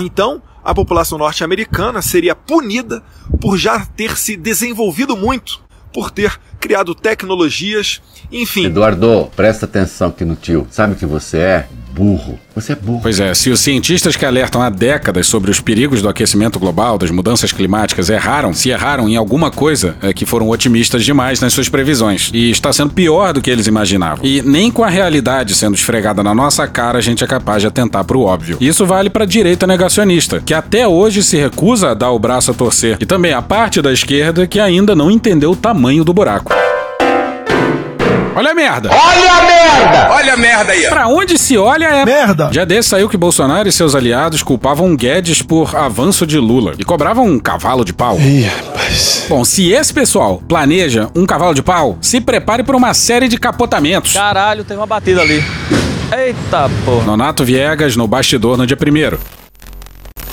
Então, 0.00 0.42
a 0.62 0.74
população 0.74 1.16
norte-americana 1.16 2.02
seria 2.02 2.34
punida 2.34 3.02
por 3.40 3.56
já 3.56 3.86
ter 3.86 4.16
se 4.18 4.36
desenvolvido 4.36 5.16
muito, 5.16 5.62
por 5.92 6.10
ter 6.10 6.38
criado 6.60 6.94
tecnologias, 6.94 8.02
enfim. 8.30 8.66
Eduardo, 8.66 9.30
presta 9.34 9.64
atenção 9.64 10.08
aqui 10.08 10.24
no 10.24 10.36
tio. 10.36 10.66
Sabe 10.70 10.92
o 10.92 10.96
que 10.96 11.06
você 11.06 11.38
é? 11.38 11.68
Burro. 11.98 12.38
Você 12.54 12.74
é 12.74 12.76
burro. 12.76 13.00
Pois 13.02 13.18
é, 13.18 13.34
se 13.34 13.50
os 13.50 13.58
cientistas 13.58 14.14
que 14.14 14.24
alertam 14.24 14.62
há 14.62 14.70
décadas 14.70 15.26
sobre 15.26 15.50
os 15.50 15.60
perigos 15.60 16.00
do 16.00 16.08
aquecimento 16.08 16.56
global, 16.56 16.96
das 16.96 17.10
mudanças 17.10 17.50
climáticas, 17.50 18.08
erraram, 18.08 18.54
se 18.54 18.68
erraram 18.70 19.08
em 19.08 19.16
alguma 19.16 19.50
coisa, 19.50 19.96
é 20.00 20.12
que 20.12 20.24
foram 20.24 20.48
otimistas 20.48 21.04
demais 21.04 21.40
nas 21.40 21.52
suas 21.52 21.68
previsões. 21.68 22.30
E 22.32 22.52
está 22.52 22.72
sendo 22.72 22.92
pior 22.92 23.32
do 23.32 23.42
que 23.42 23.50
eles 23.50 23.66
imaginavam. 23.66 24.24
E 24.24 24.40
nem 24.42 24.70
com 24.70 24.84
a 24.84 24.88
realidade 24.88 25.56
sendo 25.56 25.74
esfregada 25.74 26.22
na 26.22 26.32
nossa 26.32 26.68
cara 26.68 26.98
a 26.98 27.02
gente 27.02 27.24
é 27.24 27.26
capaz 27.26 27.62
de 27.62 27.66
atentar 27.66 28.04
para 28.04 28.16
o 28.16 28.22
óbvio. 28.22 28.58
Isso 28.60 28.86
vale 28.86 29.10
para 29.10 29.24
a 29.24 29.26
direita 29.26 29.66
negacionista, 29.66 30.40
que 30.40 30.54
até 30.54 30.86
hoje 30.86 31.24
se 31.24 31.36
recusa 31.36 31.90
a 31.90 31.94
dar 31.94 32.12
o 32.12 32.18
braço 32.18 32.52
a 32.52 32.54
torcer. 32.54 32.96
E 33.00 33.06
também 33.06 33.32
a 33.32 33.42
parte 33.42 33.82
da 33.82 33.92
esquerda 33.92 34.46
que 34.46 34.60
ainda 34.60 34.94
não 34.94 35.10
entendeu 35.10 35.50
o 35.50 35.56
tamanho 35.56 36.04
do 36.04 36.14
buraco. 36.14 36.54
Olha 38.38 38.52
a 38.52 38.54
merda! 38.54 38.90
Olha 38.92 39.32
a 39.32 39.42
merda! 39.42 40.08
Olha 40.12 40.34
a 40.34 40.36
merda 40.36 40.72
aí! 40.72 40.86
Pra 40.88 41.08
onde 41.08 41.36
se 41.36 41.58
olha 41.58 41.86
é 41.86 42.04
merda. 42.04 42.50
Já 42.52 42.64
desse 42.64 42.90
saiu 42.90 43.08
que 43.08 43.16
Bolsonaro 43.16 43.68
e 43.68 43.72
seus 43.72 43.96
aliados 43.96 44.44
culpavam 44.44 44.94
Guedes 44.94 45.42
por 45.42 45.74
avanço 45.74 46.24
de 46.24 46.38
Lula 46.38 46.74
e 46.78 46.84
cobravam 46.84 47.26
um 47.26 47.40
cavalo 47.40 47.84
de 47.84 47.92
pau. 47.92 48.16
Ih, 48.16 48.42
rapaz. 48.44 49.26
Bom, 49.28 49.44
se 49.44 49.72
esse 49.72 49.92
pessoal 49.92 50.40
planeja 50.48 51.10
um 51.16 51.26
cavalo 51.26 51.52
de 51.52 51.64
pau, 51.64 51.98
se 52.00 52.20
prepare 52.20 52.62
para 52.62 52.76
uma 52.76 52.94
série 52.94 53.26
de 53.26 53.38
capotamentos. 53.38 54.12
Caralho, 54.12 54.62
tem 54.62 54.76
uma 54.76 54.86
batida 54.86 55.20
ali. 55.20 55.42
Eita 56.16 56.70
porra. 56.84 57.06
Nonato 57.06 57.44
Viegas 57.44 57.96
no 57.96 58.06
bastidor 58.06 58.56
no 58.56 58.64
dia 58.64 58.76
primeiro. 58.76 59.18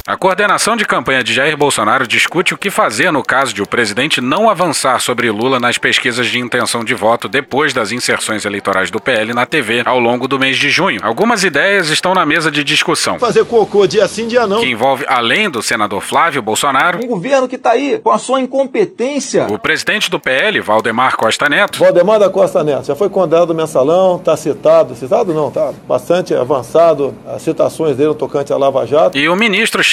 A 0.08 0.16
coordenação 0.16 0.76
de 0.76 0.86
campanha 0.86 1.24
de 1.24 1.34
Jair 1.34 1.58
Bolsonaro 1.58 2.08
discute 2.08 2.54
o 2.54 2.58
que 2.60 2.70
fazer 2.70 3.10
no 3.10 3.24
caso 3.24 3.56
de 3.56 3.64
o 3.64 3.66
presidente 3.66 4.22
não 4.22 4.48
avançar 4.48 5.00
sobre 5.02 5.32
Lula 5.32 5.60
nas 5.60 5.80
pesquisas 5.80 6.28
de 6.28 6.38
intenção 6.38 6.84
de 6.84 6.94
voto 6.94 7.28
depois 7.28 7.74
das 7.74 7.92
inserções 7.92 8.46
eleitorais 8.46 8.92
do 8.92 9.02
PL 9.02 9.34
na 9.34 9.48
TV 9.48 9.82
ao 9.84 10.00
longo 10.00 10.28
do 10.28 10.38
mês 10.38 10.58
de 10.58 10.70
junho. 10.70 11.00
Algumas 11.02 11.44
ideias 11.44 11.90
estão 11.90 12.14
na 12.14 12.24
mesa 12.24 12.52
de 12.52 12.64
discussão. 12.64 13.18
Fazer 13.18 13.46
cocô 13.46 13.88
dia 13.88 14.08
sim, 14.08 14.28
dia 14.28 14.46
não. 14.46 14.60
Que 14.62 14.70
envolve, 14.70 15.06
além 15.08 15.50
do 15.50 15.64
senador 15.64 16.02
Flávio 16.02 16.40
Bolsonaro, 16.40 17.00
Um 17.04 17.08
governo 17.08 17.48
que 17.48 17.58
tá 17.58 17.72
aí 17.72 17.98
com 17.98 18.12
a 18.12 18.20
sua 18.20 18.40
incompetência. 18.40 19.48
o 19.50 19.58
presidente 19.58 20.12
do 20.12 20.20
PL, 20.20 20.62
Valdemar 20.62 21.18
Costa 21.18 21.50
Neto, 21.50 21.80
Valdemar 21.80 22.20
da 22.20 22.30
Costa 22.30 22.64
Neto, 22.64 22.86
já 22.86 22.96
foi 22.96 23.10
condenado 23.10 23.48
no 23.48 23.56
mensalão, 23.56 24.20
tá 24.20 24.38
citado, 24.38 24.94
citado 24.94 25.34
não, 25.34 25.50
tá 25.50 25.74
bastante 25.88 26.36
avançado 26.36 27.16
as 27.26 27.42
citações 27.42 27.98
dele 27.98 28.10
no 28.10 28.16
tocante 28.16 28.54
à 28.54 28.58
Lava 28.58 28.86
Jato. 28.86 29.18
e 29.18 29.28
o 29.28 29.36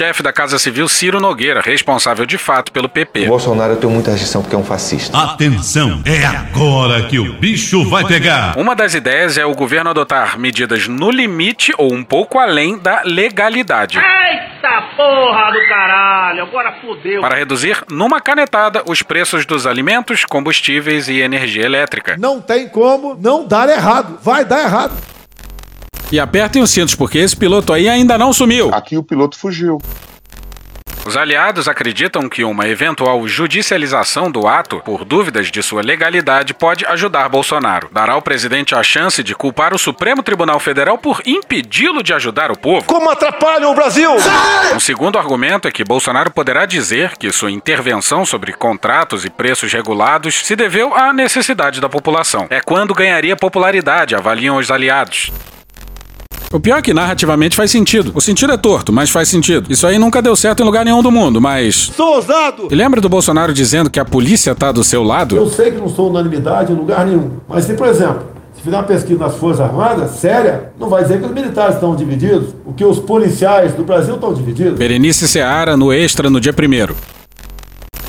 ministro-chefe 0.03 0.23
da 0.23 0.33
Casa 0.33 0.59
Civil, 0.59 0.89
Ciro 0.89 1.21
Nogueira, 1.21 1.61
responsável 1.61 2.27
de 2.27 2.37
fato 2.37 2.73
pelo 2.73 2.89
PP. 2.89 3.27
Bolsonaro 3.27 3.77
tem 3.77 3.89
muita 3.89 4.11
restrição 4.11 4.43
porque 4.43 4.57
é 4.57 4.59
um 4.59 4.65
fascista. 4.65 5.17
Atenção, 5.17 6.03
é 6.05 6.25
agora 6.27 7.03
que 7.03 7.19
o 7.19 7.35
bicho 7.35 7.89
vai 7.89 8.05
pegar. 8.05 8.59
Uma 8.59 8.75
das 8.75 8.95
ideias 8.95 9.39
é 9.39 9.47
o 9.47 9.55
governo 9.55 9.91
adotar 9.91 10.39
medidas 10.39 10.89
no 10.89 11.11
limite 11.11 11.73
ou 11.79 11.93
um 11.93 12.03
pouco 12.03 12.39
além 12.39 12.79
da 12.79 13.03
legalidade. 13.05 13.99
Eita 13.99 14.83
porra 14.97 15.53
do 15.53 15.69
caralho, 15.69 16.43
agora 16.43 16.73
fodeu. 16.81 17.21
Para 17.21 17.37
reduzir 17.37 17.83
numa 17.91 18.21
canetada 18.21 18.83
os 18.87 19.03
preços 19.03 19.47
dos 19.47 19.67
alimentos, 19.67 20.25
combustíveis 20.25 21.09
e 21.09 21.21
energia 21.21 21.65
elétrica. 21.65 22.17
Não 22.19 22.41
tem 22.41 22.69
como 22.69 23.15
não 23.15 23.47
dar 23.47 23.69
errado. 23.69 24.19
Vai 24.23 24.45
dar 24.45 24.65
errado. 24.65 24.93
E 26.13 26.21
apertem 26.21 26.61
os 26.61 26.71
cintos, 26.71 26.95
porque 26.95 27.17
esse 27.17 27.35
piloto 27.35 27.73
aí 27.73 27.89
ainda 27.89 28.19
não 28.19 28.35
sumiu. 28.35 28.73
Aqui 28.75 28.99
o 28.99 29.03
piloto 29.03 29.39
fugiu. 29.39 29.81
Os 31.07 31.17
aliados 31.17 31.67
acreditam 31.67 32.29
que 32.29 32.45
uma 32.45 32.69
eventual 32.69 33.27
judicialização 33.27 34.31
do 34.31 34.47
ato, 34.47 34.81
por 34.85 35.05
dúvidas 35.05 35.51
de 35.51 35.63
sua 35.63 35.83
legalidade, 35.83 36.55
pode 36.55 36.87
ajudar 36.87 37.29
Bolsonaro. 37.29 37.89
Dará 37.91 38.13
ao 38.13 38.23
presidente 38.23 38.75
a 38.75 38.83
chance 38.83 39.23
de 39.23 39.35
culpar 39.35 39.75
o 39.75 39.79
Supremo 39.79 40.23
Tribunal 40.23 40.61
Federal 40.61 40.97
por 40.99 41.21
impedi-lo 41.27 42.03
de 42.03 42.13
ajudar 42.13 42.53
o 42.53 42.59
povo. 42.59 42.87
Como 42.87 43.11
atrapalham 43.11 43.73
o 43.73 43.75
Brasil? 43.75 44.11
Um 44.75 44.79
segundo 44.79 45.19
argumento 45.19 45.67
é 45.67 45.73
que 45.73 45.83
Bolsonaro 45.83 46.31
poderá 46.31 46.67
dizer 46.67 47.17
que 47.17 47.33
sua 47.33 47.51
intervenção 47.51 48.25
sobre 48.25 48.53
contratos 48.53 49.25
e 49.25 49.31
preços 49.31 49.73
regulados 49.73 50.47
se 50.47 50.55
deveu 50.55 50.95
à 50.95 51.13
necessidade 51.13 51.81
da 51.81 51.89
população. 51.89 52.47
É 52.49 52.61
quando 52.61 52.95
ganharia 52.95 53.35
popularidade, 53.35 54.15
avaliam 54.15 54.57
os 54.57 54.71
aliados. 54.71 55.33
O 56.53 56.61
pior 56.61 56.79
é 56.79 56.83
que 56.83 56.93
narrativamente 56.93 57.57
faz 57.57 57.71
sentido. 57.71 58.13
O 58.15 58.21
sentido 58.21 58.53
é 58.53 58.59
torto, 58.59 58.93
mas 58.93 59.09
faz 59.09 59.29
sentido. 59.29 59.73
Isso 59.73 59.87
aí 59.87 59.99
nunca 59.99 60.21
deu 60.21 60.37
certo 60.37 60.63
em 60.63 60.67
lugar 60.67 60.85
nenhum 60.85 61.03
do 61.03 61.11
mundo, 61.11 61.41
mas. 61.41 61.91
Sou 61.97 62.17
ousado! 62.17 62.69
E 62.71 62.75
lembra 62.75 63.01
do 63.01 63.09
Bolsonaro 63.09 63.55
dizendo 63.55 63.89
que 63.89 63.99
a 63.99 64.05
polícia 64.05 64.55
tá 64.55 64.71
do 64.71 64.85
seu 64.85 65.03
lado? 65.03 65.35
Eu 65.35 65.49
sei 65.49 65.71
que 65.71 65.79
não 65.79 65.89
sou 65.89 66.11
unanimidade 66.11 66.71
em 66.71 66.75
lugar 66.77 67.07
nenhum. 67.07 67.31
Mas 67.49 67.65
se, 67.65 67.73
por 67.73 67.87
exemplo, 67.87 68.27
se 68.55 68.63
fizer 68.63 68.77
uma 68.77 68.83
pesquisa 68.83 69.19
nas 69.19 69.35
Forças 69.37 69.63
Armadas, 69.63 70.11
séria, 70.11 70.73
não 70.79 70.91
vai 70.91 71.03
dizer 71.03 71.21
que 71.21 71.25
os 71.25 71.33
militares 71.33 71.77
estão 71.77 71.97
divididos, 71.97 72.51
o 72.67 72.75
que 72.75 72.85
os 72.85 72.99
policiais 72.99 73.73
do 73.73 73.83
Brasil 73.83 74.17
estão 74.17 74.35
divididos. 74.35 74.79
Berenice 74.79 75.27
Seara 75.27 75.75
no 75.75 75.91
Extra 75.91 76.29
no 76.29 76.39
dia 76.39 76.53
primeiro. 76.53 76.95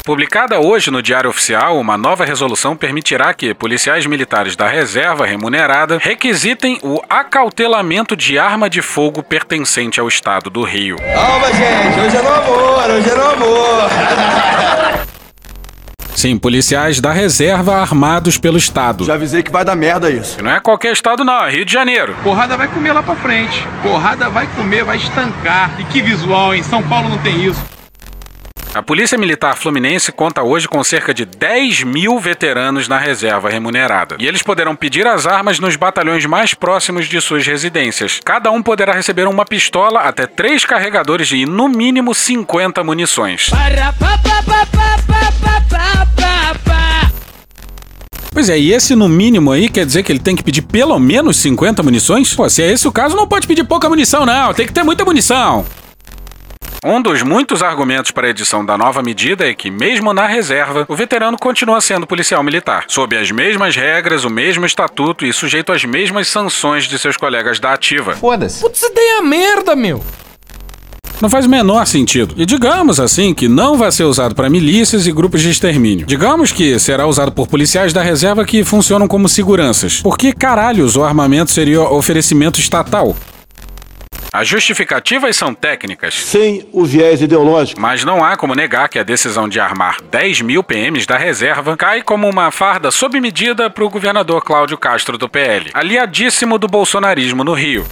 Publicada 0.06 0.60
hoje 0.60 0.92
no 0.92 1.02
Diário 1.02 1.30
Oficial, 1.30 1.80
uma 1.80 1.98
nova 1.98 2.26
resolução 2.26 2.76
permitirá 2.76 3.34
que 3.34 3.54
policiais 3.54 4.06
militares 4.06 4.54
da 4.54 4.68
reserva 4.68 5.26
remunerada 5.26 5.98
requisitem 5.98 6.78
o 6.84 7.02
acautelamento 7.10 8.14
de 8.14 8.38
arma 8.38 8.70
de 8.70 8.82
fogo 8.82 9.24
pertencente 9.24 10.02
ao 10.02 10.08
estado 10.10 10.50
do 10.50 10.62
Rio. 10.62 10.98
Calma, 10.98 11.48
gente, 11.54 12.00
hoje 12.02 12.18
é 12.18 12.22
no 12.22 12.34
amor, 12.34 12.90
hoje 12.90 13.10
é 13.10 13.16
no 13.16 13.30
amor. 13.30 13.90
Sim, 16.14 16.38
policiais 16.38 17.00
da 17.00 17.14
reserva 17.14 17.78
armados 17.78 18.38
pelo 18.38 18.58
Estado. 18.58 19.06
Já 19.06 19.14
avisei 19.14 19.42
que 19.42 19.52
vai 19.52 19.64
dar 19.64 19.76
merda 19.76 20.10
isso. 20.10 20.44
Não 20.44 20.52
é 20.52 20.60
qualquer 20.60 20.92
estado, 20.92 21.24
não, 21.24 21.46
é 21.46 21.50
Rio 21.50 21.64
de 21.64 21.72
Janeiro. 21.72 22.14
Porrada 22.22 22.58
vai 22.58 22.68
comer 22.68 22.92
lá 22.92 23.02
pra 23.02 23.16
frente. 23.16 23.66
Porrada 23.82 24.30
vai 24.30 24.48
comer, 24.48 24.84
vai 24.84 24.98
estancar. 24.98 25.72
E 25.80 25.86
que 25.86 26.02
visual, 26.02 26.54
hein? 26.54 26.62
São 26.62 26.84
Paulo 26.84 27.08
não 27.08 27.18
tem 27.20 27.46
isso. 27.46 27.64
A 28.76 28.82
Polícia 28.82 29.20
Militar 29.20 29.56
Fluminense 29.56 30.12
conta 30.12 30.42
hoje 30.42 30.68
com 30.68 30.84
cerca 30.84 31.14
de 31.14 31.26
10 31.26 31.84
mil 31.84 32.20
veteranos 32.20 32.88
na 32.88 32.98
reserva 32.98 33.48
remunerada. 33.48 34.16
E 34.20 34.26
eles 34.26 34.42
poderão 34.42 34.76
pedir 34.76 35.06
as 35.06 35.28
armas 35.28 35.60
nos 35.60 35.76
batalhões 35.76 36.26
mais 36.26 36.56
próximos 36.56 37.08
de 37.08 37.22
suas 37.22 37.46
residências. 37.46 38.20
Cada 38.26 38.50
um 38.50 38.64
poderá 38.64 38.92
receber 38.94 39.28
uma 39.28 39.46
pistola, 39.46 40.00
até 40.00 40.26
três 40.26 40.66
carregadores 40.66 41.32
e, 41.32 41.46
no 41.46 41.70
mínimo, 41.70 42.16
50 42.16 42.84
munições. 42.84 43.52
Pois 48.32 48.50
é, 48.50 48.58
e 48.58 48.74
esse 48.74 48.96
no 48.96 49.08
mínimo 49.08 49.52
aí 49.52 49.70
quer 49.70 49.86
dizer 49.86 50.02
que 50.02 50.12
ele 50.12 50.18
tem 50.18 50.36
que 50.36 50.44
pedir 50.44 50.64
pelo 50.64 50.98
menos 50.98 51.38
50 51.38 51.84
munições? 51.84 52.34
Pô, 52.34 52.50
se 52.50 52.64
é 52.64 52.72
esse 52.72 52.88
o 52.88 52.92
caso, 52.92 53.16
não 53.16 53.28
pode 53.28 53.46
pedir 53.46 53.64
pouca 53.66 53.88
munição, 53.88 54.26
não. 54.26 54.52
Tem 54.52 54.66
que 54.66 54.74
ter 54.74 54.82
muita 54.82 55.06
munição. 55.06 55.64
Um 56.86 57.02
dos 57.02 57.24
muitos 57.24 57.64
argumentos 57.64 58.12
para 58.12 58.28
a 58.28 58.30
edição 58.30 58.66
da 58.66 58.78
nova 58.78 59.02
medida 59.02 59.48
é 59.48 59.54
que, 59.54 59.72
mesmo 59.72 60.14
na 60.14 60.28
reserva, 60.28 60.86
o 60.90 60.96
veterano 60.98 61.38
continua 61.38 61.80
sendo 61.80 62.06
policial 62.06 62.44
militar, 62.44 62.84
sob 62.90 63.16
as 63.16 63.32
mesmas 63.32 63.74
regras, 63.74 64.26
o 64.26 64.30
mesmo 64.30 64.66
estatuto 64.66 65.26
e 65.26 65.32
sujeito 65.32 65.72
às 65.72 65.86
mesmas 65.86 66.28
sanções 66.28 66.84
de 66.84 67.00
seus 67.00 67.16
colegas 67.16 67.58
da 67.58 67.72
ativa. 67.72 68.18
Foda-se. 68.18 68.60
Putz, 68.60 68.84
ideia 68.84 69.22
merda, 69.22 69.78
meu. 69.78 70.04
Não 71.22 71.30
faz 71.30 71.46
o 71.46 71.50
menor 71.50 71.88
sentido. 71.88 72.36
E 72.38 72.46
digamos 72.46 73.00
assim 73.00 73.34
que 73.34 73.48
não 73.48 73.78
vai 73.78 73.90
ser 73.90 74.04
usado 74.04 74.36
para 74.36 74.50
milícias 74.50 75.08
e 75.08 75.12
grupos 75.14 75.42
de 75.42 75.52
extermínio. 75.52 76.06
Digamos 76.06 76.52
que 76.52 76.78
será 76.80 77.08
usado 77.08 77.32
por 77.32 77.48
policiais 77.48 77.94
da 77.94 78.02
reserva 78.02 78.44
que 78.44 78.62
funcionam 78.66 79.08
como 79.08 79.30
seguranças. 79.30 80.02
Por 80.02 80.18
que 80.18 80.34
caralhos 80.34 80.98
o 80.98 81.04
armamento 81.06 81.52
seria 81.52 81.80
oferecimento 81.80 82.60
estatal? 82.60 83.16
As 84.34 84.48
justificativas 84.48 85.38
são 85.38 85.54
técnicas. 85.54 86.16
Sem 86.16 86.68
o 86.74 86.84
viés 86.84 87.22
ideológico. 87.22 87.80
Mas 87.80 88.04
não 88.04 88.26
há 88.26 88.36
como 88.36 88.56
negar 88.56 88.90
que 88.90 88.98
a 88.98 89.04
decisão 89.04 89.48
de 89.48 89.60
armar 89.60 90.02
10 90.10 90.42
mil 90.42 90.64
PMs 90.64 91.06
da 91.06 91.16
reserva 91.16 91.78
cai 91.78 92.02
como 92.02 92.28
uma 92.28 92.50
farda 92.50 92.90
sob 92.90 93.22
medida 93.22 93.70
para 93.70 93.86
o 93.86 93.90
governador 93.92 94.44
Cláudio 94.44 94.76
Castro 94.76 95.20
do 95.20 95.30
PL, 95.30 95.70
aliadíssimo 95.72 96.58
do 96.58 96.68
bolsonarismo 96.68 97.44
no 97.44 97.54
Rio. 97.54 97.86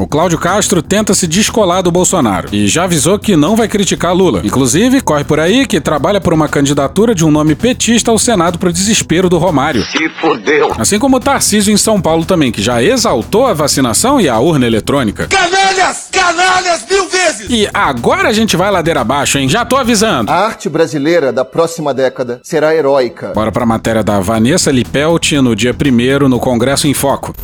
O 0.00 0.06
Cláudio 0.06 0.38
Castro 0.38 0.80
tenta 0.80 1.12
se 1.12 1.26
descolar 1.26 1.82
do 1.82 1.90
Bolsonaro 1.90 2.48
e 2.50 2.66
já 2.66 2.84
avisou 2.84 3.18
que 3.18 3.36
não 3.36 3.54
vai 3.54 3.68
criticar 3.68 4.14
Lula. 4.14 4.40
Inclusive, 4.42 5.02
corre 5.02 5.24
por 5.24 5.38
aí 5.38 5.66
que 5.66 5.78
trabalha 5.78 6.18
por 6.18 6.32
uma 6.32 6.48
candidatura 6.48 7.14
de 7.14 7.22
um 7.22 7.30
nome 7.30 7.54
petista 7.54 8.10
ao 8.10 8.18
Senado 8.18 8.58
pro 8.58 8.72
desespero 8.72 9.28
do 9.28 9.36
Romário. 9.36 9.84
Se 9.84 10.08
fodeu. 10.18 10.72
Assim 10.78 10.98
como 10.98 11.18
o 11.18 11.20
Tarcísio 11.20 11.70
em 11.70 11.76
São 11.76 12.00
Paulo 12.00 12.24
também, 12.24 12.50
que 12.50 12.62
já 12.62 12.82
exaltou 12.82 13.46
a 13.46 13.52
vacinação 13.52 14.18
e 14.18 14.26
a 14.26 14.38
urna 14.38 14.66
eletrônica. 14.66 15.26
Canalhas! 15.26 16.08
Canalhas 16.10 16.86
mil 16.88 17.06
vezes! 17.06 17.50
E 17.50 17.68
agora 17.74 18.30
a 18.30 18.32
gente 18.32 18.56
vai 18.56 18.70
ladeira 18.70 19.02
abaixo, 19.02 19.36
hein? 19.36 19.50
Já 19.50 19.66
tô 19.66 19.76
avisando. 19.76 20.32
A 20.32 20.46
arte 20.46 20.70
brasileira 20.70 21.30
da 21.30 21.44
próxima 21.44 21.92
década 21.92 22.40
será 22.42 22.74
heróica. 22.74 23.32
Bora 23.34 23.52
pra 23.52 23.66
matéria 23.66 24.02
da 24.02 24.18
Vanessa 24.18 24.70
Lipelt 24.70 25.32
no 25.32 25.54
dia 25.54 25.76
1 25.76 26.26
no 26.26 26.40
Congresso 26.40 26.88
em 26.88 26.94
Foco. 26.94 27.34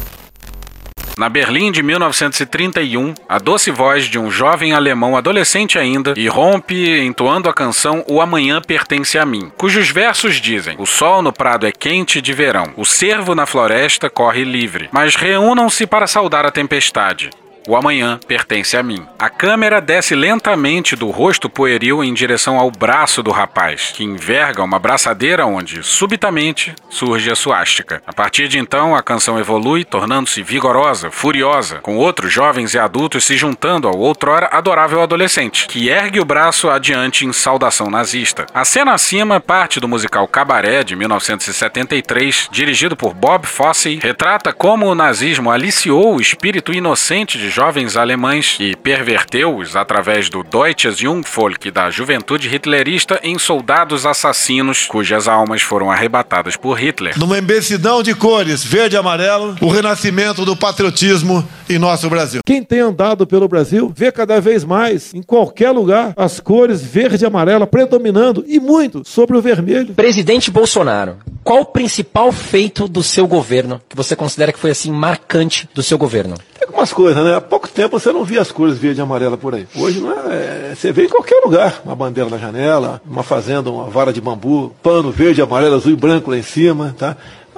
Na 1.18 1.30
Berlim 1.30 1.72
de 1.72 1.82
1931, 1.82 3.14
a 3.26 3.38
doce 3.38 3.70
voz 3.70 4.04
de 4.04 4.18
um 4.18 4.30
jovem 4.30 4.74
alemão 4.74 5.16
adolescente 5.16 5.78
ainda 5.78 6.12
irrompe 6.14 7.00
entoando 7.00 7.48
a 7.48 7.54
canção 7.54 8.04
O 8.06 8.20
Amanhã 8.20 8.60
Pertence 8.60 9.16
a 9.16 9.24
Mim, 9.24 9.50
cujos 9.56 9.88
versos 9.88 10.38
dizem: 10.38 10.76
O 10.78 10.84
sol 10.84 11.22
no 11.22 11.32
prado 11.32 11.66
é 11.66 11.72
quente 11.72 12.20
de 12.20 12.34
verão, 12.34 12.74
o 12.76 12.84
cervo 12.84 13.34
na 13.34 13.46
floresta 13.46 14.10
corre 14.10 14.44
livre, 14.44 14.90
mas 14.92 15.16
reúnam-se 15.16 15.86
para 15.86 16.06
saudar 16.06 16.44
a 16.44 16.50
tempestade. 16.50 17.30
O 17.68 17.74
amanhã 17.74 18.20
pertence 18.28 18.76
a 18.76 18.82
mim. 18.82 19.04
A 19.18 19.28
câmera 19.28 19.80
desce 19.80 20.14
lentamente 20.14 20.94
do 20.94 21.10
rosto 21.10 21.50
pueril 21.50 22.04
em 22.04 22.14
direção 22.14 22.58
ao 22.58 22.70
braço 22.70 23.24
do 23.24 23.32
rapaz, 23.32 23.92
que 23.92 24.04
enverga 24.04 24.62
uma 24.62 24.78
braçadeira 24.78 25.44
onde, 25.44 25.82
subitamente, 25.82 26.72
surge 26.88 27.28
a 27.28 27.34
suástica. 27.34 28.00
A 28.06 28.12
partir 28.12 28.46
de 28.46 28.56
então, 28.56 28.94
a 28.94 29.02
canção 29.02 29.36
evolui, 29.36 29.84
tornando-se 29.84 30.44
vigorosa, 30.44 31.10
furiosa, 31.10 31.80
com 31.80 31.96
outros 31.96 32.32
jovens 32.32 32.72
e 32.72 32.78
adultos 32.78 33.24
se 33.24 33.36
juntando 33.36 33.88
ao 33.88 33.98
outrora 33.98 34.48
adorável 34.52 35.02
adolescente, 35.02 35.66
que 35.66 35.88
ergue 35.88 36.20
o 36.20 36.24
braço 36.24 36.70
adiante 36.70 37.26
em 37.26 37.32
saudação 37.32 37.90
nazista. 37.90 38.46
A 38.54 38.64
cena 38.64 38.94
acima 38.94 39.40
parte 39.40 39.80
do 39.80 39.88
musical 39.88 40.28
Cabaré 40.28 40.84
de 40.84 40.94
1973, 40.94 42.48
dirigido 42.52 42.96
por 42.96 43.12
Bob 43.12 43.44
Fosse, 43.44 43.98
retrata 44.00 44.52
como 44.52 44.86
o 44.86 44.94
nazismo 44.94 45.50
aliciou 45.50 46.14
o 46.14 46.20
espírito 46.20 46.72
inocente 46.72 47.36
de 47.36 47.55
jovens 47.56 47.96
alemães 47.96 48.58
e 48.60 48.76
perverteu-os 48.76 49.76
através 49.76 50.28
do 50.28 50.42
Deutsches 50.42 50.98
Jungvolk 50.98 51.70
da 51.70 51.90
juventude 51.90 52.54
hitlerista 52.54 53.18
em 53.22 53.38
soldados 53.38 54.04
assassinos 54.04 54.84
cujas 54.84 55.26
almas 55.26 55.62
foram 55.62 55.90
arrebatadas 55.90 56.54
por 56.54 56.78
Hitler. 56.78 57.18
Numa 57.18 57.38
imbecilidão 57.38 58.02
de 58.02 58.14
cores, 58.14 58.62
verde 58.62 58.96
e 58.96 58.98
amarelo, 58.98 59.56
o 59.62 59.70
renascimento 59.70 60.44
do 60.44 60.54
patriotismo 60.54 61.48
em 61.66 61.78
nosso 61.78 62.10
Brasil. 62.10 62.42
Quem 62.44 62.62
tem 62.62 62.80
andado 62.80 63.26
pelo 63.26 63.48
Brasil 63.48 63.90
vê 63.96 64.12
cada 64.12 64.38
vez 64.38 64.62
mais, 64.62 65.14
em 65.14 65.22
qualquer 65.22 65.70
lugar, 65.70 66.12
as 66.14 66.38
cores 66.38 66.82
verde 66.82 67.24
e 67.24 67.26
amarela 67.26 67.66
predominando 67.66 68.44
e 68.46 68.60
muito 68.60 69.00
sobre 69.02 69.34
o 69.34 69.40
vermelho. 69.40 69.94
Presidente 69.94 70.50
Bolsonaro, 70.50 71.16
qual 71.46 71.60
o 71.60 71.64
principal 71.64 72.32
feito 72.32 72.88
do 72.88 73.04
seu 73.04 73.24
governo 73.24 73.80
que 73.88 73.96
você 73.96 74.16
considera 74.16 74.52
que 74.52 74.58
foi 74.58 74.72
assim 74.72 74.90
marcante 74.90 75.68
do 75.72 75.80
seu 75.80 75.96
governo? 75.96 76.34
Tem 76.58 76.66
algumas 76.66 76.92
coisas, 76.92 77.24
né? 77.24 77.36
Há 77.36 77.40
pouco 77.40 77.68
tempo 77.68 78.00
você 78.00 78.10
não 78.10 78.24
via 78.24 78.40
as 78.40 78.50
cores 78.50 78.76
verde 78.76 78.98
e 78.98 79.02
amarela 79.02 79.36
por 79.38 79.54
aí. 79.54 79.64
Hoje 79.76 80.00
não 80.00 80.10
é, 80.10 80.72
é, 80.72 80.74
você 80.74 80.90
vê 80.90 81.04
em 81.04 81.08
qualquer 81.08 81.38
lugar, 81.44 81.82
uma 81.84 81.94
bandeira 81.94 82.28
na 82.28 82.36
janela, 82.36 83.00
uma 83.08 83.22
fazenda, 83.22 83.70
uma 83.70 83.84
vara 83.84 84.12
de 84.12 84.20
bambu, 84.20 84.74
pano 84.82 85.12
verde, 85.12 85.40
amarelo, 85.40 85.76
azul 85.76 85.92
e 85.92 85.96
branco 85.96 86.32
lá 86.32 86.36
em 86.36 86.42
cima, 86.42 86.96
tá? 86.98 87.16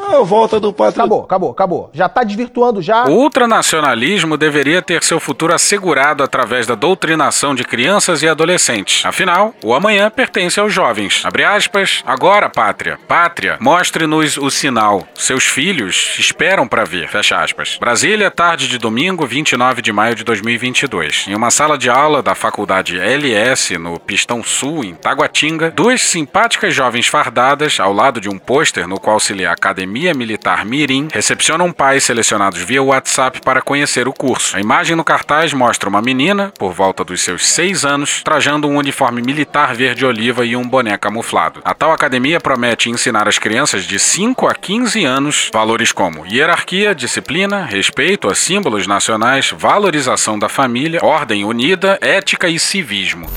A 0.08 0.22
volta 0.22 0.58
do 0.58 0.72
patriotismo. 0.72 1.04
Acabou, 1.04 1.22
acabou, 1.24 1.50
acabou. 1.50 1.90
Já 1.92 2.08
tá 2.08 2.24
desvirtuando 2.24 2.80
já. 2.80 3.04
O 3.04 3.12
ultranacionalismo 3.12 4.38
deveria 4.38 4.80
ter 4.80 5.02
seu 5.04 5.20
futuro 5.20 5.54
assegurado 5.54 6.22
através 6.22 6.66
da 6.66 6.74
doutrinação 6.74 7.54
de 7.54 7.62
crianças 7.62 8.22
e 8.22 8.28
adolescentes. 8.28 9.04
Afinal, 9.04 9.54
o 9.62 9.74
amanhã 9.74 10.10
pertence 10.10 10.58
aos 10.58 10.72
jovens. 10.72 11.22
Abre 11.24 11.44
aspas. 11.44 12.02
Agora, 12.06 12.48
pátria. 12.48 12.98
Pátria, 13.06 13.58
mostre-nos 13.60 14.38
o 14.38 14.50
sinal. 14.50 15.06
Seus 15.14 15.44
filhos 15.44 16.16
esperam 16.18 16.66
para 16.66 16.84
ver. 16.84 17.08
Fecha 17.08 17.38
aspas. 17.42 17.76
Brasília, 17.78 18.30
tarde 18.30 18.66
de 18.66 18.78
domingo, 18.78 19.26
29 19.26 19.82
de 19.82 19.92
maio 19.92 20.14
de 20.14 20.24
2022. 20.24 21.26
Em 21.28 21.34
uma 21.34 21.50
sala 21.50 21.76
de 21.76 21.90
aula 21.90 22.22
da 22.22 22.34
faculdade 22.34 22.98
LS, 22.98 23.76
no 23.76 24.00
Pistão 24.00 24.42
Sul, 24.42 24.84
em 24.84 24.94
Taguatinga, 24.94 25.70
duas 25.70 26.00
simpáticas 26.00 26.74
jovens 26.74 27.06
fardadas, 27.06 27.78
ao 27.78 27.92
lado 27.92 28.20
de 28.20 28.28
um 28.28 28.38
pôster 28.38 28.88
no 28.88 28.98
qual 28.98 29.20
se 29.20 29.34
lê 29.34 29.44
Academia 29.44 29.97
Militar 30.14 30.64
Mirim, 30.64 31.08
recepcionam 31.12 31.72
pais 31.72 32.04
selecionados 32.04 32.60
via 32.60 32.82
WhatsApp 32.82 33.40
para 33.40 33.60
conhecer 33.60 34.06
o 34.06 34.12
curso. 34.12 34.56
A 34.56 34.60
imagem 34.60 34.94
no 34.94 35.04
cartaz 35.04 35.52
mostra 35.52 35.88
uma 35.88 36.00
menina, 36.00 36.52
por 36.56 36.72
volta 36.72 37.04
dos 37.04 37.20
seus 37.20 37.46
seis 37.48 37.84
anos, 37.84 38.22
trajando 38.22 38.68
um 38.68 38.76
uniforme 38.76 39.20
militar 39.20 39.74
verde-oliva 39.74 40.44
e 40.44 40.54
um 40.54 40.66
boné 40.66 40.96
camuflado. 40.96 41.60
A 41.64 41.74
tal 41.74 41.92
academia 41.92 42.40
promete 42.40 42.88
ensinar 42.88 43.26
às 43.26 43.38
crianças 43.38 43.84
de 43.84 43.98
5 43.98 44.46
a 44.46 44.54
15 44.54 45.04
anos 45.04 45.50
valores 45.52 45.90
como 45.92 46.24
hierarquia, 46.24 46.94
disciplina, 46.94 47.64
respeito 47.64 48.28
a 48.28 48.34
símbolos 48.34 48.86
nacionais, 48.86 49.52
valorização 49.56 50.38
da 50.38 50.48
família, 50.48 51.00
ordem 51.02 51.44
unida, 51.44 51.98
ética 52.00 52.48
e 52.48 52.58
civismo. 52.58 53.28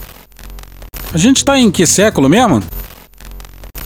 A 1.14 1.18
gente 1.18 1.44
tá 1.44 1.60
em 1.60 1.70
que 1.70 1.86
século 1.86 2.30
mesmo? 2.30 2.64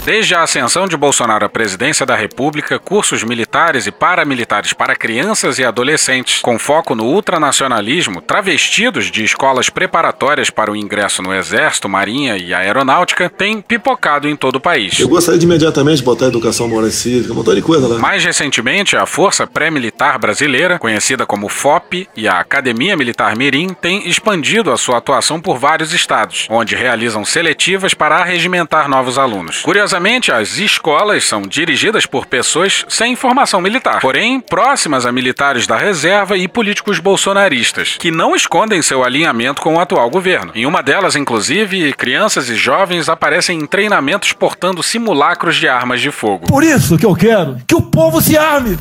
Desde 0.05 0.35
a 0.35 0.43
ascensão 0.43 0.87
de 0.87 0.95
Bolsonaro 0.95 1.47
à 1.47 1.49
presidência 1.49 2.05
da 2.05 2.15
República, 2.15 2.77
cursos 2.77 3.23
militares 3.23 3.87
e 3.87 3.91
paramilitares 3.91 4.71
para 4.71 4.95
crianças 4.95 5.57
e 5.57 5.65
adolescentes, 5.65 6.43
com 6.43 6.59
foco 6.59 6.93
no 6.93 7.05
ultranacionalismo, 7.05 8.21
travestidos 8.21 9.09
de 9.09 9.23
escolas 9.23 9.67
preparatórias 9.67 10.51
para 10.51 10.71
o 10.71 10.75
ingresso 10.75 11.23
no 11.23 11.33
Exército, 11.33 11.89
Marinha 11.89 12.37
e 12.37 12.53
Aeronáutica, 12.53 13.31
têm 13.31 13.59
pipocado 13.59 14.29
em 14.29 14.35
todo 14.35 14.57
o 14.57 14.59
país. 14.59 14.99
Eu 14.99 15.09
gostaria 15.09 15.39
de 15.39 15.45
imediatamente 15.47 16.03
botar 16.03 16.27
educação 16.27 16.67
moral 16.67 16.87
e 16.87 16.91
cívica, 16.91 17.33
um 17.33 17.37
montão 17.37 17.55
de 17.55 17.63
coisa 17.63 17.87
lá. 17.87 17.97
Mais 17.97 18.23
recentemente, 18.23 18.95
a 18.95 19.07
Força 19.07 19.47
Pré-Militar 19.47 20.19
Brasileira, 20.19 20.77
conhecida 20.77 21.25
como 21.25 21.49
FOP, 21.49 22.07
e 22.15 22.27
a 22.27 22.39
Academia 22.39 22.95
Militar 22.95 23.35
Mirim 23.35 23.69
têm 23.69 24.07
expandido 24.07 24.71
a 24.71 24.77
sua 24.77 24.99
atuação 24.99 25.41
por 25.41 25.57
vários 25.57 25.93
estados, 25.93 26.45
onde 26.47 26.75
realizam 26.75 27.25
seletivas 27.25 27.95
para 27.95 28.17
arregimentar 28.17 28.87
novos 28.87 29.17
alunos. 29.17 29.63
Curiosamente, 29.63 29.94
as 30.31 30.57
escolas 30.57 31.23
são 31.23 31.41
dirigidas 31.41 32.05
por 32.05 32.25
pessoas 32.25 32.85
sem 32.89 33.15
formação 33.15 33.61
militar, 33.61 34.01
porém 34.01 34.39
próximas 34.39 35.05
a 35.05 35.11
militares 35.11 35.65
da 35.65 35.77
reserva 35.77 36.37
e 36.37 36.47
políticos 36.47 36.99
bolsonaristas, 36.99 37.95
que 37.97 38.11
não 38.11 38.35
escondem 38.35 38.81
seu 38.81 39.03
alinhamento 39.03 39.61
com 39.61 39.75
o 39.75 39.79
atual 39.79 40.09
governo. 40.09 40.51
Em 40.53 40.65
uma 40.65 40.83
delas, 40.83 41.15
inclusive, 41.15 41.93
crianças 41.93 42.49
e 42.49 42.55
jovens 42.55 43.07
aparecem 43.09 43.59
em 43.59 43.65
treinamentos 43.65 44.33
portando 44.33 44.83
simulacros 44.83 45.55
de 45.55 45.67
armas 45.67 46.01
de 46.01 46.11
fogo. 46.11 46.47
Por 46.47 46.63
isso 46.63 46.97
que 46.97 47.05
eu 47.05 47.15
quero 47.15 47.57
que 47.67 47.75
o 47.75 47.81
povo 47.81 48.21
se 48.21 48.37
arme. 48.37 48.77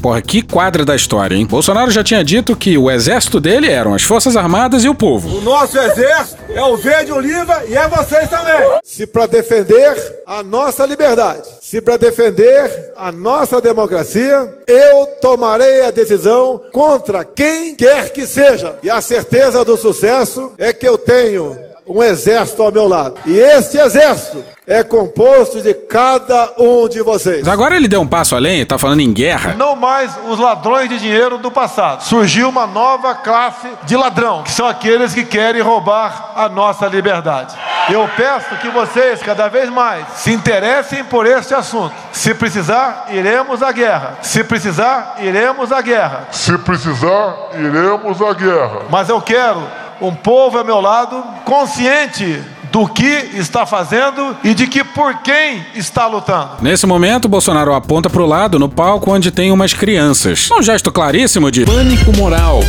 Porra, 0.00 0.20
que 0.22 0.42
quadra 0.42 0.84
da 0.84 0.94
história, 0.94 1.34
hein? 1.34 1.46
Bolsonaro 1.46 1.90
já 1.90 2.04
tinha 2.04 2.22
dito 2.22 2.54
que 2.54 2.76
o 2.78 2.90
exército 2.90 3.40
dele 3.40 3.68
eram 3.68 3.94
as 3.94 4.02
Forças 4.02 4.36
Armadas 4.36 4.84
e 4.84 4.88
o 4.88 4.94
povo. 4.94 5.38
O 5.38 5.40
nosso 5.40 5.78
exército 5.78 6.42
é 6.54 6.62
o 6.62 6.76
verde 6.76 7.12
oliva 7.12 7.64
e 7.68 7.76
é 7.76 7.88
vocês 7.88 8.28
também. 8.28 8.56
Se 8.84 9.06
para 9.06 9.26
defender 9.26 10.22
a 10.26 10.42
nossa 10.42 10.86
liberdade, 10.86 11.42
se 11.60 11.80
para 11.80 11.96
defender 11.96 12.92
a 12.96 13.10
nossa 13.10 13.60
democracia, 13.60 14.54
eu 14.66 15.06
tomarei 15.20 15.82
a 15.82 15.90
decisão 15.90 16.60
contra 16.72 17.24
quem 17.24 17.74
quer 17.74 18.10
que 18.12 18.26
seja. 18.26 18.76
E 18.82 18.90
a 18.90 19.00
certeza 19.00 19.64
do 19.64 19.76
sucesso 19.76 20.52
é 20.58 20.72
que 20.72 20.86
eu 20.86 20.96
tenho 20.96 21.56
um 21.86 22.02
exército 22.02 22.62
ao 22.62 22.72
meu 22.72 22.88
lado. 22.88 23.14
E 23.24 23.38
este 23.38 23.78
exército 23.78 24.44
é 24.66 24.82
composto 24.82 25.62
de 25.62 25.72
cada 25.72 26.52
um 26.58 26.88
de 26.88 27.00
vocês. 27.00 27.40
Mas 27.44 27.52
agora 27.52 27.76
ele 27.76 27.86
deu 27.86 28.00
um 28.00 28.06
passo 28.06 28.34
além, 28.34 28.66
tá 28.66 28.76
falando 28.76 29.00
em 29.00 29.12
guerra. 29.12 29.54
Não 29.56 29.76
mais 29.76 30.10
os 30.28 30.38
ladrões 30.38 30.88
de 30.88 30.98
dinheiro 30.98 31.38
do 31.38 31.50
passado. 31.50 32.02
Surgiu 32.02 32.48
uma 32.48 32.66
nova 32.66 33.14
classe 33.14 33.68
de 33.84 33.96
ladrão, 33.96 34.42
que 34.42 34.50
são 34.50 34.66
aqueles 34.66 35.14
que 35.14 35.24
querem 35.24 35.62
roubar 35.62 36.32
a 36.34 36.48
nossa 36.48 36.86
liberdade. 36.86 37.54
Eu 37.88 38.08
peço 38.16 38.56
que 38.56 38.68
vocês, 38.68 39.22
cada 39.22 39.46
vez 39.46 39.70
mais, 39.70 40.04
se 40.16 40.32
interessem 40.32 41.04
por 41.04 41.24
este 41.24 41.54
assunto. 41.54 41.94
Se 42.12 42.34
precisar, 42.34 43.06
iremos 43.10 43.62
à 43.62 43.70
guerra. 43.70 44.18
Se 44.22 44.42
precisar, 44.42 45.16
iremos 45.20 45.70
à 45.70 45.80
guerra. 45.80 46.26
Se 46.32 46.58
precisar, 46.58 47.50
iremos 47.54 48.20
à 48.20 48.32
guerra. 48.32 48.80
Mas 48.90 49.08
eu 49.08 49.20
quero 49.20 49.62
um 50.00 50.14
povo 50.14 50.58
ao 50.58 50.64
meu 50.64 50.80
lado 50.80 51.22
consciente 51.44 52.40
do 52.70 52.86
que 52.88 53.30
está 53.34 53.64
fazendo 53.64 54.36
e 54.44 54.54
de 54.54 54.66
que 54.66 54.84
por 54.84 55.22
quem 55.22 55.64
está 55.74 56.06
lutando. 56.06 56.50
Nesse 56.60 56.86
momento, 56.86 57.28
Bolsonaro 57.28 57.72
aponta 57.74 58.10
pro 58.10 58.26
lado 58.26 58.58
no 58.58 58.68
palco 58.68 59.10
onde 59.10 59.30
tem 59.30 59.50
umas 59.50 59.72
crianças. 59.72 60.50
Um 60.50 60.62
gesto 60.62 60.92
claríssimo 60.92 61.50
de 61.50 61.64
pânico 61.64 62.12
moral. 62.16 62.60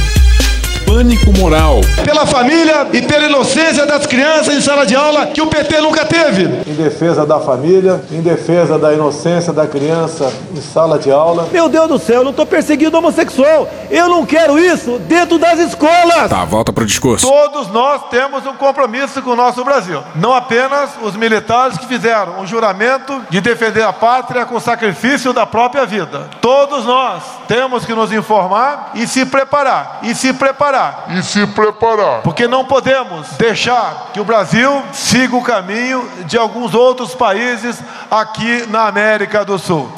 Pânico 0.87 1.37
moral. 1.37 1.81
Pela 2.05 2.25
família 2.25 2.87
e 2.93 3.01
pela 3.01 3.25
inocência 3.25 3.85
das 3.85 4.05
crianças 4.05 4.55
em 4.55 4.61
sala 4.61 4.85
de 4.85 4.95
aula 4.95 5.27
que 5.27 5.41
o 5.41 5.47
PT 5.47 5.81
nunca 5.81 6.05
teve. 6.05 6.45
Em 6.65 6.73
defesa 6.75 7.25
da 7.25 7.41
família, 7.41 8.01
em 8.09 8.21
defesa 8.21 8.79
da 8.79 8.93
inocência 8.93 9.51
da 9.51 9.67
criança 9.67 10.33
em 10.55 10.61
sala 10.61 10.97
de 10.97 11.11
aula. 11.11 11.49
Meu 11.51 11.67
Deus 11.67 11.89
do 11.89 11.99
céu, 11.99 12.19
eu 12.19 12.23
não 12.23 12.31
estou 12.31 12.45
perseguindo 12.45 12.97
homossexual. 12.97 13.67
Eu 13.91 14.07
não 14.07 14.25
quero 14.25 14.57
isso 14.57 14.97
dentro 14.99 15.37
das 15.37 15.59
escolas. 15.59 16.29
Tá, 16.29 16.45
volta 16.45 16.71
pro 16.71 16.85
discurso. 16.85 17.27
Todos 17.27 17.67
nós 17.67 18.03
temos 18.09 18.45
um 18.45 18.53
compromisso 18.53 19.21
com 19.21 19.31
o 19.31 19.35
nosso 19.35 19.65
Brasil. 19.65 20.01
Não 20.15 20.33
apenas 20.33 20.91
os 21.03 21.17
militares 21.17 21.77
que 21.77 21.85
fizeram 21.85 22.39
um 22.39 22.47
juramento 22.47 23.21
de 23.29 23.41
defender 23.41 23.83
a 23.83 23.91
pátria 23.91 24.45
com 24.45 24.55
o 24.55 24.61
sacrifício 24.61 25.33
da 25.33 25.45
própria 25.45 25.85
vida. 25.85 26.29
Todos 26.39 26.85
nós 26.85 27.23
temos 27.45 27.85
que 27.85 27.93
nos 27.93 28.13
informar 28.13 28.91
e 28.95 29.05
se 29.05 29.25
preparar. 29.25 29.99
E 30.03 30.15
se 30.15 30.31
preparar 30.31 30.76
E 31.09 31.23
se 31.23 31.45
preparar. 31.47 32.21
porque 32.21 32.47
não 32.47 32.65
podemos 32.65 33.27
deixar 33.37 34.11
que 34.13 34.19
o 34.19 34.25
Brasil 34.25 34.83
siga 34.93 35.35
o 35.35 35.43
caminho 35.43 36.07
de 36.25 36.37
alguns 36.37 36.73
outros 36.73 37.15
países 37.15 37.79
aqui 38.09 38.65
na 38.69 38.87
América 38.87 39.43
do 39.43 39.57
Sul. 39.57 39.91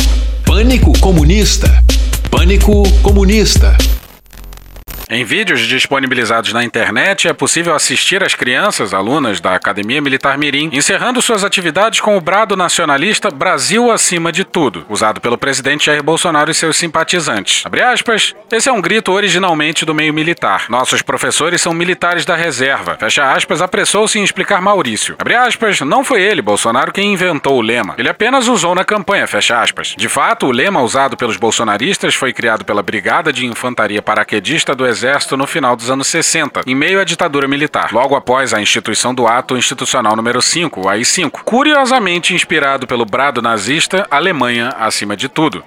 Pânico 0.46 0.98
comunista. 1.00 1.68
Pânico 2.32 2.84
comunista. 3.02 3.76
Em 5.12 5.24
vídeos 5.24 5.62
disponibilizados 5.62 6.54
na 6.54 6.64
internet, 6.64 7.28
é 7.28 7.34
possível 7.34 7.74
assistir 7.74 8.24
as 8.24 8.36
crianças, 8.36 8.94
alunas 8.94 9.42
da 9.42 9.56
Academia 9.56 10.00
Militar 10.00 10.38
Mirim, 10.38 10.70
encerrando 10.72 11.20
suas 11.20 11.44
atividades 11.44 12.00
com 12.00 12.16
o 12.16 12.22
brado 12.22 12.56
nacionalista 12.56 13.32
Brasil 13.32 13.90
acima 13.90 14.32
de 14.32 14.44
tudo, 14.44 14.86
usado 14.88 15.20
pelo 15.20 15.36
presidente 15.36 15.88
Jair 15.88 16.04
Bolsonaro 16.04 16.52
e 16.52 16.54
seus 16.54 16.78
simpatizantes. 16.78 17.66
Abre 17.66 17.82
aspas, 17.82 18.36
esse 18.52 18.70
é 18.70 18.72
um 18.72 18.80
grito 18.80 19.12
originalmente 19.12 19.84
do 19.84 19.96
meio 19.96 20.14
militar. 20.14 20.66
Nossos 20.70 21.02
professores 21.02 21.60
são 21.60 21.74
militares 21.74 22.24
da 22.24 22.36
reserva. 22.36 22.96
Fecha 23.00 23.32
aspas, 23.32 23.64
apressou-se 23.64 24.20
em 24.20 24.24
explicar 24.24 24.62
Maurício. 24.62 25.16
Abre 25.18 25.34
aspas, 25.34 25.82
não 25.82 26.04
foi 26.04 26.22
ele, 26.22 26.44
Bolsonaro, 26.44 26.92
quem 26.92 27.14
inventou 27.14 27.58
o 27.58 27.62
lema. 27.62 27.96
Ele 27.98 28.10
apenas 28.10 28.48
usou 28.48 28.76
na 28.76 28.86
campanha, 28.86 29.26
fecha 29.26 29.60
aspas. 29.60 29.96
De 29.98 30.08
fato, 30.08 30.46
o 30.46 30.52
lema 30.52 30.84
usado 30.84 31.18
pelos 31.18 31.36
bolsonaristas 31.36 32.14
foi 32.14 32.32
criado 32.32 32.64
pela 32.64 32.84
Brigada 32.84 33.34
de 33.34 33.48
Infantaria 33.48 34.04
Paraquedista 34.04 34.76
do 34.76 34.86
Exército 34.86 34.99
no 35.38 35.48
final 35.48 35.76
dos 35.76 35.90
anos 35.90 36.08
60, 36.08 36.62
em 36.68 36.76
meio 36.76 37.00
à 37.00 37.04
ditadura 37.04 37.48
militar, 37.48 37.92
logo 37.92 38.16
após 38.16 38.54
a 38.54 38.62
instituição 38.62 39.14
do 39.14 39.28
Ato 39.28 39.58
Institucional 39.58 40.16
número 40.16 40.42
5, 40.42 40.82
o 40.82 40.90
AI-5, 40.90 41.32
curiosamente 41.44 42.34
inspirado 42.34 42.86
pelo 42.86 43.06
brado 43.06 43.42
nazista 43.42 44.06
Alemanha 44.12 44.70
acima 44.78 45.16
de 45.16 45.30
tudo. 45.30 45.64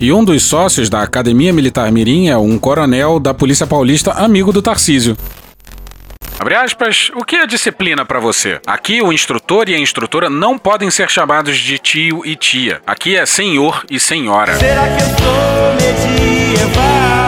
E 0.00 0.12
um 0.12 0.24
dos 0.24 0.42
sócios 0.42 0.90
da 0.90 1.02
Academia 1.02 1.52
Militar 1.52 1.90
Mirim 1.90 2.28
é 2.28 2.36
um 2.36 2.58
coronel 2.58 3.18
da 3.18 3.32
Polícia 3.32 3.66
Paulista 3.66 4.12
amigo 4.12 4.52
do 4.52 4.60
Tarcísio. 4.60 5.16
Abre 6.38 6.54
aspas, 6.54 7.10
o 7.14 7.24
que 7.24 7.36
é 7.36 7.46
disciplina 7.46 8.04
pra 8.04 8.20
você? 8.20 8.60
Aqui 8.66 9.00
o 9.00 9.10
instrutor 9.10 9.70
e 9.70 9.74
a 9.74 9.78
instrutora 9.78 10.28
não 10.28 10.58
podem 10.58 10.90
ser 10.90 11.10
chamados 11.10 11.56
de 11.56 11.78
tio 11.78 12.22
e 12.26 12.36
tia. 12.36 12.82
Aqui 12.86 13.16
é 13.16 13.24
senhor 13.24 13.84
e 13.90 13.98
senhora. 13.98 14.54
Será 14.58 14.86
que 14.86 15.02
eu 15.02 15.08
sou 15.16 15.72
medieval? 15.74 17.25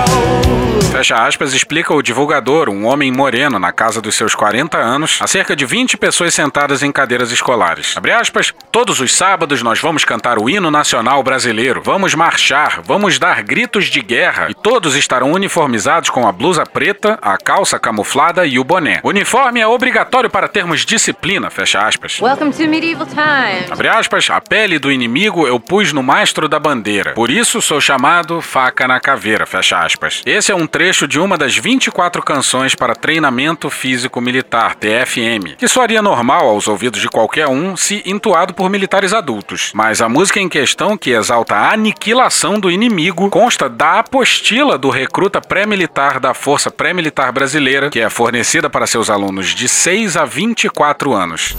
Fecha 0.99 1.15
aspas, 1.15 1.55
explica 1.55 1.95
o 1.95 2.03
divulgador, 2.03 2.69
um 2.69 2.85
homem 2.85 3.13
moreno 3.13 3.57
na 3.57 3.71
casa 3.71 4.03
dos 4.03 4.17
seus 4.17 4.35
40 4.35 4.77
anos, 4.77 5.21
a 5.23 5.29
cerca 5.29 5.55
de 5.55 5.65
20 5.65 5.97
pessoas 5.97 6.35
sentadas 6.35 6.83
em 6.83 6.91
cadeiras 6.91 7.31
escolares. 7.31 7.97
Abre 7.97 8.11
aspas, 8.11 8.53
todos 8.73 8.99
os 8.99 9.15
sábados 9.15 9.63
nós 9.63 9.81
vamos 9.81 10.05
cantar 10.05 10.41
o 10.41 10.51
hino 10.51 10.73
nacional 10.73 11.23
brasileiro, 11.23 11.81
vamos 11.85 12.17
marchar, 12.17 12.81
vamos 12.83 13.17
dar 13.17 13.45
gritos 13.45 13.85
de 13.85 14.03
guerra 14.03 14.49
e 14.51 14.55
todos 14.55 14.97
estarão 14.97 15.31
uniformizados 15.31 16.11
com 16.11 16.27
a 16.27 16.33
blusa 16.33 16.67
preta, 16.67 17.17
a 17.23 17.39
calça 17.39 17.79
camuflada 17.79 18.45
e 18.45 18.59
o 18.59 18.65
boné. 18.65 18.99
O 19.05 19.11
uniforme 19.11 19.61
é 19.61 19.67
obrigatório 19.69 20.29
para 20.29 20.49
termos 20.49 20.85
disciplina, 20.85 21.49
fecha 21.49 21.79
aspas. 21.79 22.19
Welcome 22.21 22.51
to 22.51 22.67
medieval 22.67 23.07
times. 23.07 23.71
Abre 23.71 23.87
aspas, 23.87 24.29
a 24.31 24.41
pele 24.41 24.81
do 24.81 24.91
inimigo 24.91 25.47
eu 25.47 25.61
pus 25.61 25.93
no 25.93 26.03
mastro 26.03 26.49
da 26.49 26.59
bandeira. 26.59 27.13
Por 27.13 27.31
isso 27.31 27.63
sou 27.63 27.81
chamado 27.81 28.43
faca 28.43 28.89
na 28.89 28.99
caveira, 28.99 29.47
fecha 29.47 29.79
aspas. 29.79 30.23
Esse 30.27 30.51
é 30.51 30.57
um 30.57 30.67
trecho 30.67 30.88
de 30.88 31.20
uma 31.20 31.37
das 31.37 31.55
24 31.55 32.22
canções 32.22 32.74
para 32.74 32.94
treinamento 32.94 33.68
físico 33.68 34.20
militar, 34.20 34.74
TFM, 34.74 35.57
que 35.59 35.68
soaria 35.68 36.01
normal 36.01 36.48
aos 36.48 36.66
ouvidos 36.66 37.01
de 37.01 37.09
qualquer 37.09 37.46
um 37.46 37.77
se 37.77 38.03
entoado 38.07 38.55
por 38.55 38.70
militares 38.70 39.12
adultos. 39.12 39.70
Mas 39.74 40.01
a 40.01 40.09
música 40.09 40.40
em 40.40 40.48
questão, 40.48 40.96
que 40.96 41.11
exalta 41.11 41.55
a 41.55 41.72
aniquilação 41.74 42.59
do 42.59 42.70
inimigo, 42.70 43.29
consta 43.29 43.68
da 43.68 43.98
apostila 43.98 44.79
do 44.79 44.88
recruta 44.88 45.40
pré-militar 45.40 46.18
da 46.18 46.33
Força 46.33 46.70
Pré-Militar 46.70 47.33
Brasileira, 47.33 47.90
que 47.90 48.01
é 48.01 48.09
fornecida 48.09 48.70
para 48.70 48.87
seus 48.87 49.11
alunos 49.11 49.48
de 49.48 49.68
6 49.68 50.16
a 50.16 50.24
24 50.24 51.12
anos. 51.12 51.55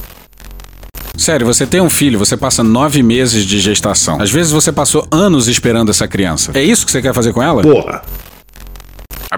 Sério, 1.15 1.45
você 1.45 1.67
tem 1.67 1.81
um 1.81 1.89
filho, 1.89 2.17
você 2.17 2.37
passa 2.37 2.63
nove 2.63 3.03
meses 3.03 3.45
de 3.45 3.59
gestação. 3.59 4.21
Às 4.21 4.31
vezes 4.31 4.51
você 4.53 4.71
passou 4.71 5.05
anos 5.11 5.47
esperando 5.49 5.91
essa 5.91 6.07
criança. 6.07 6.51
É 6.55 6.63
isso 6.63 6.85
que 6.85 6.91
você 6.91 7.01
quer 7.01 7.13
fazer 7.13 7.33
com 7.33 7.43
ela? 7.43 7.61
Porra. 7.61 8.01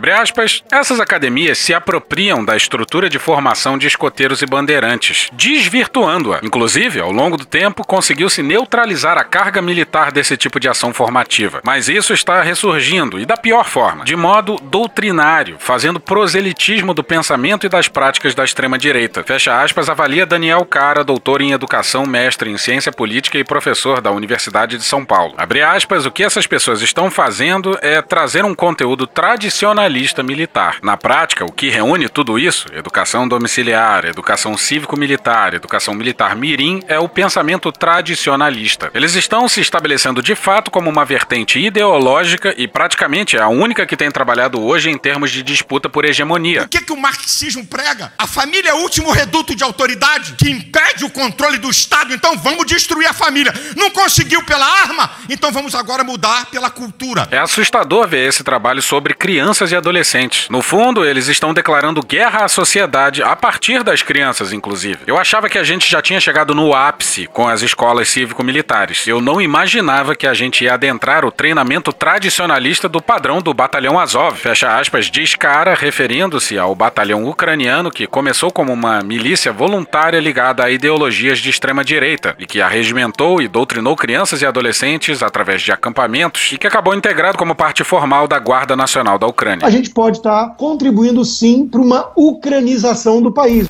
Abre 0.02 0.14
aspas, 0.14 0.64
essas 0.72 1.00
academias 1.00 1.60
se 1.60 1.76
apropriam 1.76 2.44
da 2.44 2.58
estrutura 2.58 3.08
de 3.08 3.20
formação 3.20 3.78
de 3.78 3.86
escoteiros 3.86 4.42
e 4.42 4.48
bandeirantes, 4.48 5.30
desvirtuando-a. 5.32 6.40
Inclusive, 6.42 7.00
ao 7.00 7.12
longo 7.12 7.38
do 7.38 7.46
tempo, 7.46 7.86
conseguiu-se 7.86 8.42
neutralizar 8.42 9.20
a 9.20 9.24
carga 9.24 9.62
militar 9.62 10.12
desse 10.12 10.36
tipo 10.36 10.60
de 10.60 10.68
ação 10.68 10.92
formativa. 10.92 11.62
Mas 11.64 11.88
isso 11.88 12.16
está 12.16 12.42
ressurgindo, 12.42 13.20
e 13.20 13.28
da 13.28 13.38
pior 13.38 13.64
forma, 13.64 14.04
de 14.04 14.16
modo 14.16 14.56
doutrinário, 14.64 15.58
fazendo 15.60 16.00
proselitismo 16.00 16.96
do 16.96 17.04
pensamento 17.04 17.68
e 17.68 17.70
das 17.70 17.88
práticas 17.88 18.34
da 18.34 18.44
extrema-direita. 18.44 19.24
Fecha 19.24 19.62
aspas, 19.62 19.88
avalia 19.88 20.26
Daniel 20.26 20.66
Cara, 20.66 21.04
doutor 21.04 21.44
em 21.44 21.52
educação, 21.52 22.08
mestre 22.08 22.50
em 22.50 22.58
ciência 22.58 22.92
política 22.92 23.38
e 23.38 23.44
professor 23.44 24.02
da 24.02 24.10
Universidade 24.10 24.80
de 24.80 24.84
São 24.84 25.06
Paulo. 25.06 25.36
Abre 25.38 25.62
aspas, 25.62 26.08
o 26.08 26.12
que 26.12 26.24
essas 26.24 26.48
pessoas 26.48 26.82
estão 26.82 27.12
fazendo 27.12 27.78
é 27.84 28.02
trazer 28.02 28.44
um 28.44 28.56
conteúdo 28.56 29.06
tradicionalista 29.06 29.91
militar. 30.24 30.78
Na 30.82 30.98
prática, 30.98 31.46
o 31.46 31.52
que 31.52 31.70
reúne 31.70 32.10
tudo 32.10 32.38
isso, 32.38 32.68
educação 32.74 33.28
domiciliar, 33.28 34.06
educação 34.06 34.58
cívico-militar, 34.58 35.54
educação 35.54 35.94
militar 35.94 36.36
mirim, 36.36 36.82
é 36.88 37.00
o 37.00 37.10
pensamento 37.10 37.72
tradicionalista. 37.72 38.92
Eles 38.94 39.16
estão 39.16 39.48
se 39.48 39.62
estabelecendo 39.62 40.22
de 40.22 40.36
fato 40.36 40.72
como 40.72 40.90
uma 40.90 41.06
vertente 41.06 41.60
ideológica 41.60 42.54
e 42.58 42.68
praticamente 42.68 43.38
é 43.38 43.42
a 43.42 43.48
única 43.48 43.86
que 43.86 43.98
tem 43.98 44.12
trabalhado 44.12 44.62
hoje 44.62 44.90
em 44.90 44.98
termos 44.98 45.32
de 45.32 45.44
disputa 45.44 45.90
por 45.90 46.06
hegemonia. 46.06 46.64
O 46.64 46.70
que, 46.70 46.82
que 46.82 46.94
o 46.94 46.98
marxismo 46.98 47.66
prega? 47.66 48.14
A 48.18 48.28
família 48.28 48.70
é 48.70 48.74
o 48.74 48.82
último 48.82 49.12
reduto 49.12 49.56
de 49.56 49.64
autoridade 49.64 50.34
que 50.34 50.50
impede 50.50 51.04
o 51.06 51.10
controle 51.10 51.58
do 51.58 51.70
Estado, 51.70 52.14
então 52.14 52.38
vamos 52.38 52.66
destruir 52.66 53.08
a 53.08 53.14
família. 53.14 53.54
Não 53.76 53.90
conseguiu 53.90 54.44
pela 54.44 54.66
arma? 54.66 55.12
Então 55.30 55.52
vamos 55.52 55.76
agora 55.76 56.04
mudar 56.04 56.46
pela 56.48 56.70
cultura. 56.70 57.28
É 57.32 57.38
assustador 57.38 58.08
ver 58.08 58.28
esse 58.28 58.44
trabalho 58.44 58.82
sobre 58.82 59.14
crianças 59.14 59.72
e 59.72 59.76
adolescentes. 59.82 60.48
No 60.50 60.62
fundo, 60.62 61.04
eles 61.04 61.28
estão 61.28 61.54
declarando 61.54 62.02
guerra 62.02 62.46
à 62.46 62.48
sociedade 62.48 63.22
a 63.22 63.36
partir 63.36 63.84
das 63.84 64.02
crianças, 64.02 64.54
inclusive. 64.54 65.00
Eu 65.08 65.18
achava 65.18 65.50
que 65.50 65.58
a 65.58 65.64
gente 65.64 65.90
já 65.90 66.02
tinha 66.02 66.20
chegado 66.20 66.56
no 66.56 66.74
ápice 66.74 67.28
com 67.28 67.48
as 67.48 67.62
escolas 67.62 68.08
cívico-militares. 68.10 69.08
Eu 69.08 69.20
não 69.20 69.42
imaginava 69.42 70.16
que 70.16 70.28
a 70.28 70.34
gente 70.34 70.64
ia 70.64 70.76
adentrar 70.76 71.26
o 71.26 71.32
treinamento 71.32 71.92
tradicionalista 71.92 72.88
do 72.88 73.02
padrão 73.02 73.42
do 73.42 73.54
batalhão 73.54 74.00
Azov. 74.00 74.38
Fecha 74.38 74.78
aspas, 74.78 75.08
diz 75.08 75.36
cara, 75.36 75.74
referindo-se 75.74 76.58
ao 76.58 76.76
batalhão 76.76 77.26
ucraniano 77.26 77.92
que 77.92 78.08
começou 78.08 78.52
como 78.52 78.72
uma 78.72 79.02
milícia 79.02 79.52
voluntária 79.52 80.20
ligada 80.20 80.64
a 80.64 80.70
ideologias 80.70 81.40
de 81.40 81.50
extrema 81.50 81.84
direita 81.84 82.36
e 82.38 82.46
que 82.46 82.62
arregimentou 82.62 83.42
e 83.42 83.48
doutrinou 83.48 83.96
crianças 83.96 84.42
e 84.42 84.46
adolescentes 84.46 85.24
através 85.24 85.62
de 85.62 85.72
acampamentos 85.72 86.52
e 86.52 86.58
que 86.58 86.68
acabou 86.68 86.94
integrado 86.94 87.38
como 87.38 87.56
parte 87.56 87.84
formal 87.84 88.28
da 88.28 88.38
Guarda 88.38 88.76
Nacional 88.76 89.18
da 89.18 89.26
Ucrânia. 89.28 89.66
Gente 89.72 89.90
pode 89.90 90.18
estar 90.18 90.56
contribuindo 90.58 91.24
sim 91.24 91.68
para 91.68 91.82
uma 91.82 92.12
ucranização 92.16 93.22
do 93.22 93.32
país. 93.32 93.68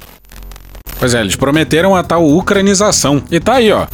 Pois 0.99 1.13
é, 1.13 1.21
eles 1.21 1.35
prometeram 1.35 1.95
a 1.95 2.03
tal 2.03 2.25
ucranização. 2.27 3.23
E 3.31 3.39
tá 3.39 3.53
aí, 3.53 3.71
ó. 3.71 3.87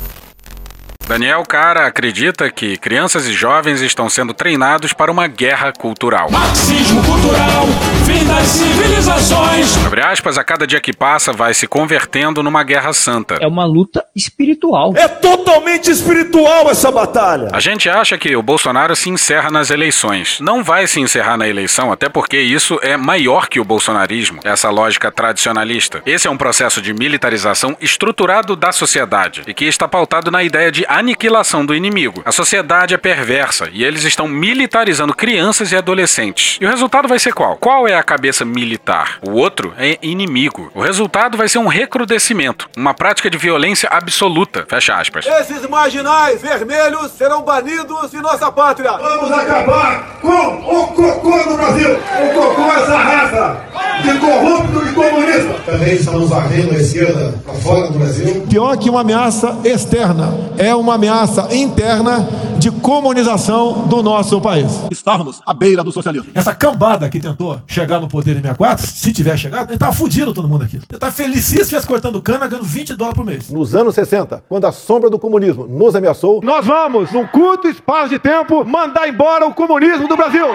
Daniel 1.07 1.41
Cara 1.43 1.87
acredita 1.87 2.51
que 2.51 2.75
crianças 2.75 3.25
e 3.27 3.31
jovens 3.31 3.79
estão 3.79 4.09
sendo 4.09 4.33
treinados 4.33 4.91
para 4.91 5.09
uma 5.09 5.25
guerra 5.25 5.71
cultural. 5.71 6.29
Marxismo 6.29 7.01
cultural, 7.01 7.65
fim 8.05 8.25
das 8.25 8.45
civilizações. 8.45 9.85
Abre 9.85 10.01
aspas, 10.01 10.37
a 10.37 10.43
cada 10.43 10.67
dia 10.67 10.81
que 10.81 10.91
passa 10.91 11.31
vai 11.31 11.53
se 11.53 11.65
convertendo 11.65 12.43
numa 12.43 12.61
guerra 12.61 12.91
santa. 12.91 13.35
É 13.39 13.47
uma 13.47 13.63
luta 13.63 14.03
espiritual. 14.13 14.93
É 14.97 15.07
totalmente 15.07 15.89
espiritual 15.89 16.69
essa 16.69 16.91
batalha. 16.91 17.47
A 17.53 17.61
gente 17.61 17.89
acha 17.89 18.17
que 18.17 18.35
o 18.35 18.43
Bolsonaro 18.43 18.93
se 18.93 19.09
encerra 19.09 19.49
nas 19.49 19.69
eleições. 19.69 20.39
Não 20.41 20.61
vai 20.61 20.87
se 20.87 20.99
encerrar 20.99 21.37
na 21.37 21.47
eleição, 21.47 21.89
até 21.89 22.09
porque 22.09 22.37
isso 22.37 22.77
é 22.83 22.97
maior 22.97 23.47
que 23.47 23.61
o 23.61 23.63
bolsonarismo, 23.63 24.41
essa 24.43 24.69
lógica 24.69 25.09
tradicionalista. 25.09 26.01
Esse 26.05 26.27
é 26.27 26.29
um 26.29 26.37
processo 26.37 26.81
de 26.81 26.93
militarização 26.93 27.77
estruturado 27.79 28.57
da 28.57 28.73
sociedade 28.73 29.43
e 29.47 29.53
que 29.53 29.63
está 29.63 29.87
pautado 29.87 30.29
na 30.29 30.43
ideia 30.43 30.69
de 30.69 30.85
aniquilação 30.97 31.63
do 31.65 31.75
inimigo. 31.75 32.21
A 32.25 32.31
sociedade 32.31 32.93
é 32.93 32.97
perversa 32.97 33.69
e 33.71 33.83
eles 33.83 34.03
estão 34.03 34.27
militarizando 34.27 35.13
crianças 35.13 35.71
e 35.71 35.75
adolescentes. 35.75 36.57
E 36.60 36.65
o 36.65 36.69
resultado 36.69 37.07
vai 37.07 37.19
ser 37.19 37.33
qual? 37.33 37.55
Qual 37.57 37.88
é 37.88 37.95
a 37.95 38.03
cabeça 38.03 38.43
militar? 38.43 39.19
O 39.21 39.31
outro 39.31 39.73
é 39.77 39.99
inimigo. 40.01 40.71
O 40.73 40.81
resultado 40.81 41.38
vai 41.38 41.47
ser 41.47 41.60
um 41.60 41.67
recrudescimento, 41.67 42.67
uma 42.75 42.93
prática 42.93 43.29
de 43.29 43.38
violência 43.38 43.88
absoluta. 43.91 44.65
Fecha 44.67 44.95
aspas. 44.95 45.25
Esses 45.25 45.67
marginais 45.69 46.41
vermelhos 46.41 47.12
serão 47.12 47.43
banidos 47.43 48.10
de 48.10 48.17
nossa 48.17 48.51
pátria. 48.51 48.91
Vamos 48.93 49.31
acabar 49.31 50.17
com 50.19 50.29
o 50.29 50.88
cocô 50.88 51.38
no 51.49 51.57
Brasil. 51.57 51.93
O 51.93 52.33
cocô 52.33 52.71
é 52.71 52.81
essa 52.81 52.97
raça 52.97 53.65
de 54.01 54.19
corrupto 54.19 54.88
e 54.88 54.93
comunista. 54.93 55.53
Também 55.65 55.93
estamos 55.93 56.29
varrendo 56.29 56.71
a 56.71 56.77
esquerda 56.77 57.33
para 57.43 57.53
fora 57.55 57.91
do 57.91 57.99
Brasil. 57.99 58.47
Pior 58.49 58.77
que 58.77 58.89
uma 58.89 59.01
ameaça 59.01 59.57
externa, 59.63 60.33
é 60.57 60.73
uma 60.73 60.87
ameaça 60.91 61.56
interna 61.56 62.28
de 62.58 62.71
comunização 62.71 63.88
do 63.88 64.02
nosso 64.02 64.41
país. 64.41 64.67
Estávamos 64.91 65.41
à 65.45 65.54
beira 65.54 65.84
do 65.84 65.91
socialismo. 65.91 66.32
Essa 66.34 66.54
cambada 66.54 67.10
que 67.10 67.19
tentou 67.19 67.62
chegar 67.67 68.00
no 68.00 68.08
poder 68.08 68.32
em 68.32 68.41
64, 68.41 68.88
se 68.88 69.13
tiver 69.13 69.38
chegado, 69.38 69.71
ele 69.71 69.78
tava 69.78 69.93
fudido 69.93 70.34
todo 70.34 70.47
mundo 70.47 70.63
aqui. 70.63 70.78
Ele 70.78 71.00
tá 71.00 71.12
felicíssimo 71.12 71.78
cortando 71.86 72.21
cana, 72.21 72.47
ganhando 72.47 72.65
20 72.65 72.95
dólares 72.95 73.15
por 73.15 73.26
mês. 73.26 73.50
Nos 73.50 73.76
anos 73.76 73.93
60, 73.95 74.43
quando 74.50 74.65
a 74.65 74.71
sombra 74.71 75.10
do 75.10 75.19
comunismo 75.19 75.67
nos 75.67 75.95
ameaçou, 75.95 76.41
Nós 76.43 76.65
vamos, 76.65 77.12
num 77.12 77.28
curto 77.28 77.67
espaço 77.67 78.10
de 78.10 78.19
tempo, 78.19 78.65
mandar 78.65 79.08
embora 79.08 79.45
o 79.45 79.54
comunismo 79.54 80.08
do 80.08 80.17
Brasil. 80.17 80.47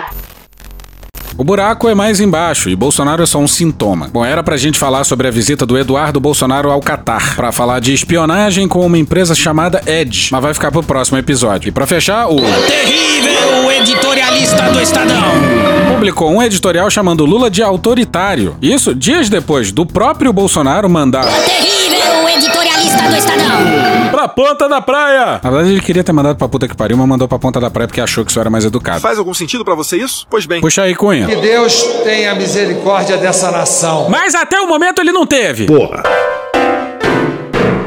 O 1.36 1.44
buraco 1.44 1.88
é 1.88 1.94
mais 1.94 2.20
embaixo 2.20 2.68
e 2.68 2.76
Bolsonaro 2.76 3.22
é 3.22 3.26
só 3.26 3.38
um 3.38 3.48
sintoma. 3.48 4.08
Bom, 4.12 4.24
era 4.24 4.42
pra 4.42 4.56
gente 4.56 4.78
falar 4.78 5.04
sobre 5.04 5.28
a 5.28 5.30
visita 5.30 5.64
do 5.64 5.78
Eduardo 5.78 6.20
Bolsonaro 6.20 6.70
ao 6.70 6.80
Catar, 6.80 7.34
pra 7.34 7.50
falar 7.52 7.80
de 7.80 7.92
espionagem 7.92 8.68
com 8.68 8.84
uma 8.84 8.98
empresa 8.98 9.34
chamada 9.34 9.82
Edge, 9.86 10.28
mas 10.30 10.42
vai 10.42 10.54
ficar 10.54 10.70
pro 10.70 10.82
próximo 10.82 11.18
episódio. 11.18 11.68
E 11.68 11.72
pra 11.72 11.86
fechar, 11.86 12.28
o 12.28 12.36
Terrível 12.36 13.72
editorialista 13.72 14.70
do 14.70 14.80
Estadão. 14.80 15.32
publicou 15.88 16.30
um 16.30 16.42
editorial 16.42 16.90
chamando 16.90 17.24
Lula 17.24 17.50
de 17.50 17.62
autoritário. 17.62 18.56
Isso 18.60 18.94
dias 18.94 19.28
depois 19.28 19.72
do 19.72 19.86
próprio 19.86 20.32
Bolsonaro 20.32 20.88
mandar 20.88 21.24
Terrível 21.24 22.01
editorialista 22.34 23.02
do 23.02 23.16
Estadão. 23.16 24.10
pra 24.10 24.28
ponta 24.28 24.68
da 24.68 24.80
praia. 24.80 25.40
Na 25.42 25.50
verdade, 25.50 25.72
ele 25.72 25.80
queria 25.80 26.02
ter 26.04 26.12
mandado 26.12 26.36
pra 26.36 26.48
puta 26.48 26.66
que 26.68 26.76
pariu, 26.76 26.96
mas 26.96 27.06
mandou 27.08 27.28
pra 27.28 27.38
ponta 27.38 27.60
da 27.60 27.70
praia 27.70 27.86
porque 27.88 28.00
achou 28.00 28.24
que 28.24 28.30
isso 28.30 28.40
era 28.40 28.50
mais 28.50 28.64
educado. 28.64 29.00
Faz 29.00 29.18
algum 29.18 29.34
sentido 29.34 29.64
pra 29.64 29.74
você 29.74 29.96
isso? 29.96 30.26
Pois 30.30 30.46
bem. 30.46 30.60
Puxa 30.60 30.82
aí, 30.82 30.94
Cunha. 30.94 31.26
Que 31.26 31.36
Deus 31.36 31.82
tenha 32.04 32.34
misericórdia 32.34 33.16
dessa 33.16 33.50
nação. 33.50 34.08
Mas 34.08 34.34
até 34.34 34.60
o 34.60 34.66
momento 34.66 35.00
ele 35.00 35.12
não 35.12 35.26
teve. 35.26 35.66
porra. 35.66 36.02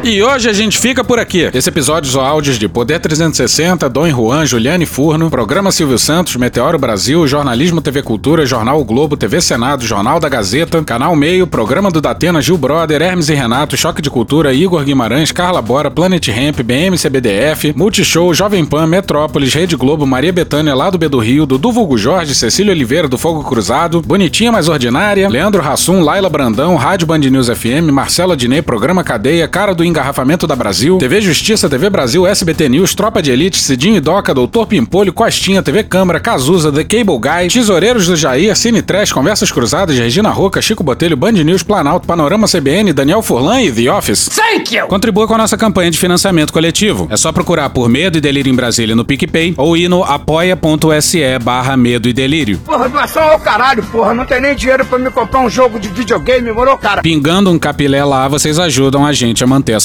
E 0.08 0.22
hoje 0.22 0.48
a 0.48 0.54
gente 0.54 0.78
fica 0.78 1.04
por 1.04 1.18
aqui. 1.18 1.50
Esse 1.52 1.68
episódio 1.68 2.16
ou 2.20 2.24
áudios 2.24 2.60
de 2.60 2.70
Poder 2.70 3.00
360, 3.00 3.90
Dom 3.90 4.08
Juan, 4.08 4.46
Juliane 4.46 4.86
Furno, 4.86 5.32
Programa 5.32 5.72
Silvio 5.72 5.98
Santos, 5.98 6.36
Meteoro 6.36 6.78
Brasil, 6.78 7.26
Jornalismo 7.28 7.82
TV 7.82 8.04
Cultura, 8.04 8.46
Jornal 8.46 8.80
o 8.80 8.86
Globo, 8.86 9.18
TV 9.18 9.42
Senado, 9.42 9.84
Jornal 9.84 10.20
da 10.20 10.30
Gazeta, 10.30 10.84
Canal 10.84 11.16
Meio, 11.16 11.48
Programa 11.48 11.90
do 11.90 12.00
Datena, 12.00 12.40
Gil 12.40 12.56
Brother, 12.56 13.02
Hermes 13.02 13.30
e 13.30 13.34
Renato, 13.34 13.76
Choque 13.76 14.00
de 14.00 14.12
Cultura, 14.12 14.54
Igor 14.54 14.84
Guimarães, 14.84 15.32
Carla 15.32 15.60
Bora, 15.60 15.90
Planet 15.90 16.28
Ramp, 16.28 16.60
BM 16.60 16.96
CBDF, 17.00 17.74
Multishow, 17.76 18.32
Jovem 18.32 18.64
Pan, 18.64 18.86
Metrópolis, 18.86 19.56
Rede 19.56 19.76
Globo, 19.76 20.06
Maria 20.06 20.32
Bethânia, 20.32 20.76
lá 20.76 20.92
do 20.92 21.00
B 21.00 21.10
do 21.10 21.18
Rio, 21.18 21.48
Dudu 21.48 21.72
Vulgo 21.72 21.98
Jorge, 21.98 22.36
Cecília 22.36 22.74
Oliveira 22.74 23.08
do 23.08 23.18
Fogo 23.18 23.44
Cruzado, 23.44 24.04
Bonitinha 24.04 24.52
Mais 24.52 24.70
Ordinária, 24.70 25.28
Leandro 25.28 25.64
Rassum, 25.64 26.02
Laila 26.04 26.30
Brandão, 26.30 26.76
Rádio 26.76 27.08
Band 27.08 27.18
News 27.18 27.50
FM, 27.50 27.90
Marcela 27.92 28.38
Dinei, 28.38 28.62
Programa 28.62 29.04
Cadeia, 29.04 29.48
Cara 29.48 29.74
do 29.74 29.95
Engarrafamento 29.96 30.46
da 30.46 30.58
Brasil, 30.58 30.98
TV 30.98 31.22
Justiça, 31.22 31.70
TV 31.70 31.90
Brasil, 31.90 32.28
SBT 32.28 32.68
News, 32.68 32.94
Tropa 32.94 33.22
de 33.22 33.32
Elite, 33.32 33.58
Cidinho 33.58 33.96
e 33.96 34.02
Doca, 34.02 34.34
Doutor 34.34 34.68
Pimpolho, 34.68 35.14
Costinha, 35.14 35.64
TV 35.64 35.86
Câmara, 35.86 36.20
Cazuza, 36.20 36.70
The 36.70 36.84
Cable 36.84 37.18
Guy, 37.18 37.48
Tesoureiros 37.48 38.06
do 38.06 38.16
Jair, 38.18 38.54
Cine 38.58 38.82
Trash, 38.82 39.14
Conversas 39.14 39.54
Cruzadas, 39.54 39.98
Regina 39.98 40.32
Roca, 40.32 40.62
Chico 40.62 40.84
Botelho, 40.84 41.16
Band 41.16 41.32
News, 41.32 41.64
Planalto, 41.64 42.06
Panorama 42.06 42.46
CBN, 42.46 42.92
Daniel 42.92 43.22
Furlan 43.22 43.62
e 43.62 43.72
The 43.72 43.90
Office. 43.90 44.28
Thank 44.28 44.76
you. 44.76 44.86
Contribua 44.88 45.26
com 45.28 45.36
a 45.36 45.38
nossa 45.38 45.56
campanha 45.56 45.90
de 45.90 45.98
financiamento 45.98 46.52
coletivo. 46.52 47.08
É 47.10 47.16
só 47.16 47.32
procurar 47.32 47.70
por 47.70 47.88
Medo 47.88 48.18
e 48.18 48.22
Delírio 48.22 48.52
em 48.52 48.56
Brasília 48.56 48.98
no 48.98 49.06
PicPay 49.06 49.54
ou 49.56 49.78
ir 49.78 49.88
no 49.88 50.04
apoia.se 50.04 51.40
barra 51.42 51.78
Medo 51.78 52.10
e 52.10 52.14
Delírio. 52.14 52.58
Porra, 52.66 52.90
doação 52.90 53.24
ao 53.24 53.40
caralho, 53.40 53.82
porra. 53.84 54.14
Não 54.14 54.26
tem 54.26 54.42
nem 54.42 54.56
dinheiro 54.58 54.84
pra 54.84 55.00
me 55.00 55.10
comprar 55.10 55.40
um 55.40 55.50
jogo 55.50 55.80
de 55.80 55.88
videogame, 55.88 56.52
moro, 56.52 56.78
cara? 56.78 57.02
Pingando 57.02 57.50
um 57.50 57.58
capilé 57.58 58.04
lá, 58.04 58.28
vocês 58.28 58.60
ajudam 58.60 59.06
a 59.06 59.14
gente 59.14 59.42
a 59.42 59.48
manter 59.48 59.72
essa 59.72 59.85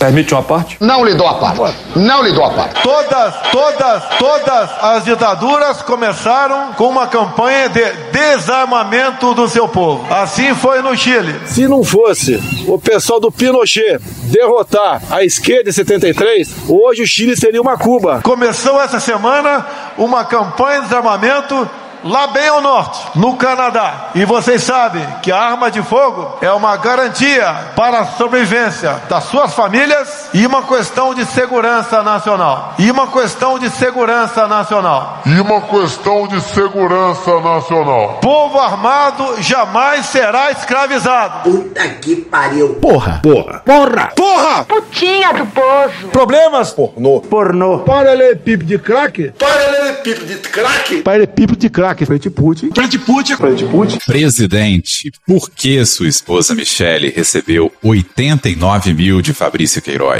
Permite 0.00 0.32
uma 0.32 0.42
parte? 0.42 0.78
Não 0.80 1.04
lhe 1.04 1.12
dou 1.12 1.28
a 1.28 1.34
parte. 1.34 1.76
Não 1.94 2.22
lhe 2.22 2.32
dou 2.32 2.42
a 2.42 2.50
parte. 2.50 2.82
Todas, 2.82 3.34
todas, 3.52 4.02
todas 4.18 4.70
as 4.80 5.04
ditaduras 5.04 5.82
começaram 5.82 6.72
com 6.72 6.88
uma 6.88 7.06
campanha 7.06 7.68
de 7.68 7.84
desarmamento 8.10 9.34
do 9.34 9.46
seu 9.46 9.68
povo. 9.68 10.06
Assim 10.10 10.54
foi 10.54 10.80
no 10.80 10.96
Chile. 10.96 11.38
Se 11.44 11.68
não 11.68 11.84
fosse 11.84 12.40
o 12.66 12.78
pessoal 12.78 13.20
do 13.20 13.30
Pinochet 13.30 14.00
derrotar 14.22 15.02
a 15.10 15.22
esquerda 15.22 15.68
em 15.68 15.72
73, 15.72 16.50
hoje 16.66 17.02
o 17.02 17.06
Chile 17.06 17.36
seria 17.36 17.60
uma 17.60 17.76
Cuba. 17.76 18.22
Começou 18.22 18.80
essa 18.80 18.98
semana 18.98 19.66
uma 19.98 20.24
campanha 20.24 20.80
de 20.80 20.86
desarmamento 20.86 21.68
lá 22.04 22.26
bem 22.28 22.48
ao 22.48 22.60
norte, 22.60 23.00
no 23.14 23.36
Canadá. 23.36 24.10
E 24.14 24.24
vocês 24.24 24.62
sabem 24.62 25.06
que 25.22 25.30
a 25.32 25.38
arma 25.38 25.70
de 25.70 25.82
fogo 25.82 26.38
é 26.40 26.50
uma 26.52 26.76
garantia 26.76 27.72
para 27.76 28.00
a 28.00 28.06
sobrevivência 28.06 29.00
das 29.08 29.24
suas 29.24 29.54
famílias 29.54 30.19
e 30.32 30.46
uma 30.46 30.62
questão 30.62 31.14
de 31.14 31.24
segurança 31.24 32.02
nacional. 32.02 32.74
E 32.78 32.90
uma 32.90 33.06
questão 33.08 33.58
de 33.58 33.68
segurança 33.70 34.46
nacional. 34.46 35.22
E 35.26 35.40
uma 35.40 35.60
questão 35.62 36.28
de 36.28 36.40
segurança 36.40 37.40
nacional. 37.40 38.20
Povo 38.22 38.58
armado 38.58 39.42
jamais 39.42 40.06
será 40.06 40.50
escravizado. 40.50 41.50
Puta 41.50 41.88
que 41.88 42.16
pariu. 42.16 42.74
Porra. 42.74 43.20
Porra. 43.22 43.62
Porra. 43.64 44.12
Porra. 44.14 44.64
Putinha 44.64 45.32
do 45.32 45.46
poço. 45.46 46.08
Problemas? 46.12 46.72
Pornô. 46.72 47.20
Pornô. 47.20 47.80
Paralelepípedo 47.80 48.64
de 48.64 48.78
crack? 48.78 49.32
Paralelepípedo 49.38 50.26
de 50.26 50.36
crack? 50.36 51.02
Paralelepípedo 51.02 51.58
de 51.58 51.70
crack. 51.70 52.06
Frente 52.06 52.30
Putin. 52.30 52.70
Frente 52.72 52.98
Putin. 52.98 53.36
Frente 53.36 53.64
Putin. 53.64 53.98
Presidente, 54.06 55.10
por 55.26 55.50
que 55.50 55.84
sua 55.84 56.08
esposa 56.08 56.54
Michele 56.54 57.10
recebeu 57.10 57.72
89 57.82 58.94
mil 58.94 59.20
de 59.20 59.34
Fabrício 59.34 59.82
Queiroz? 59.82 60.19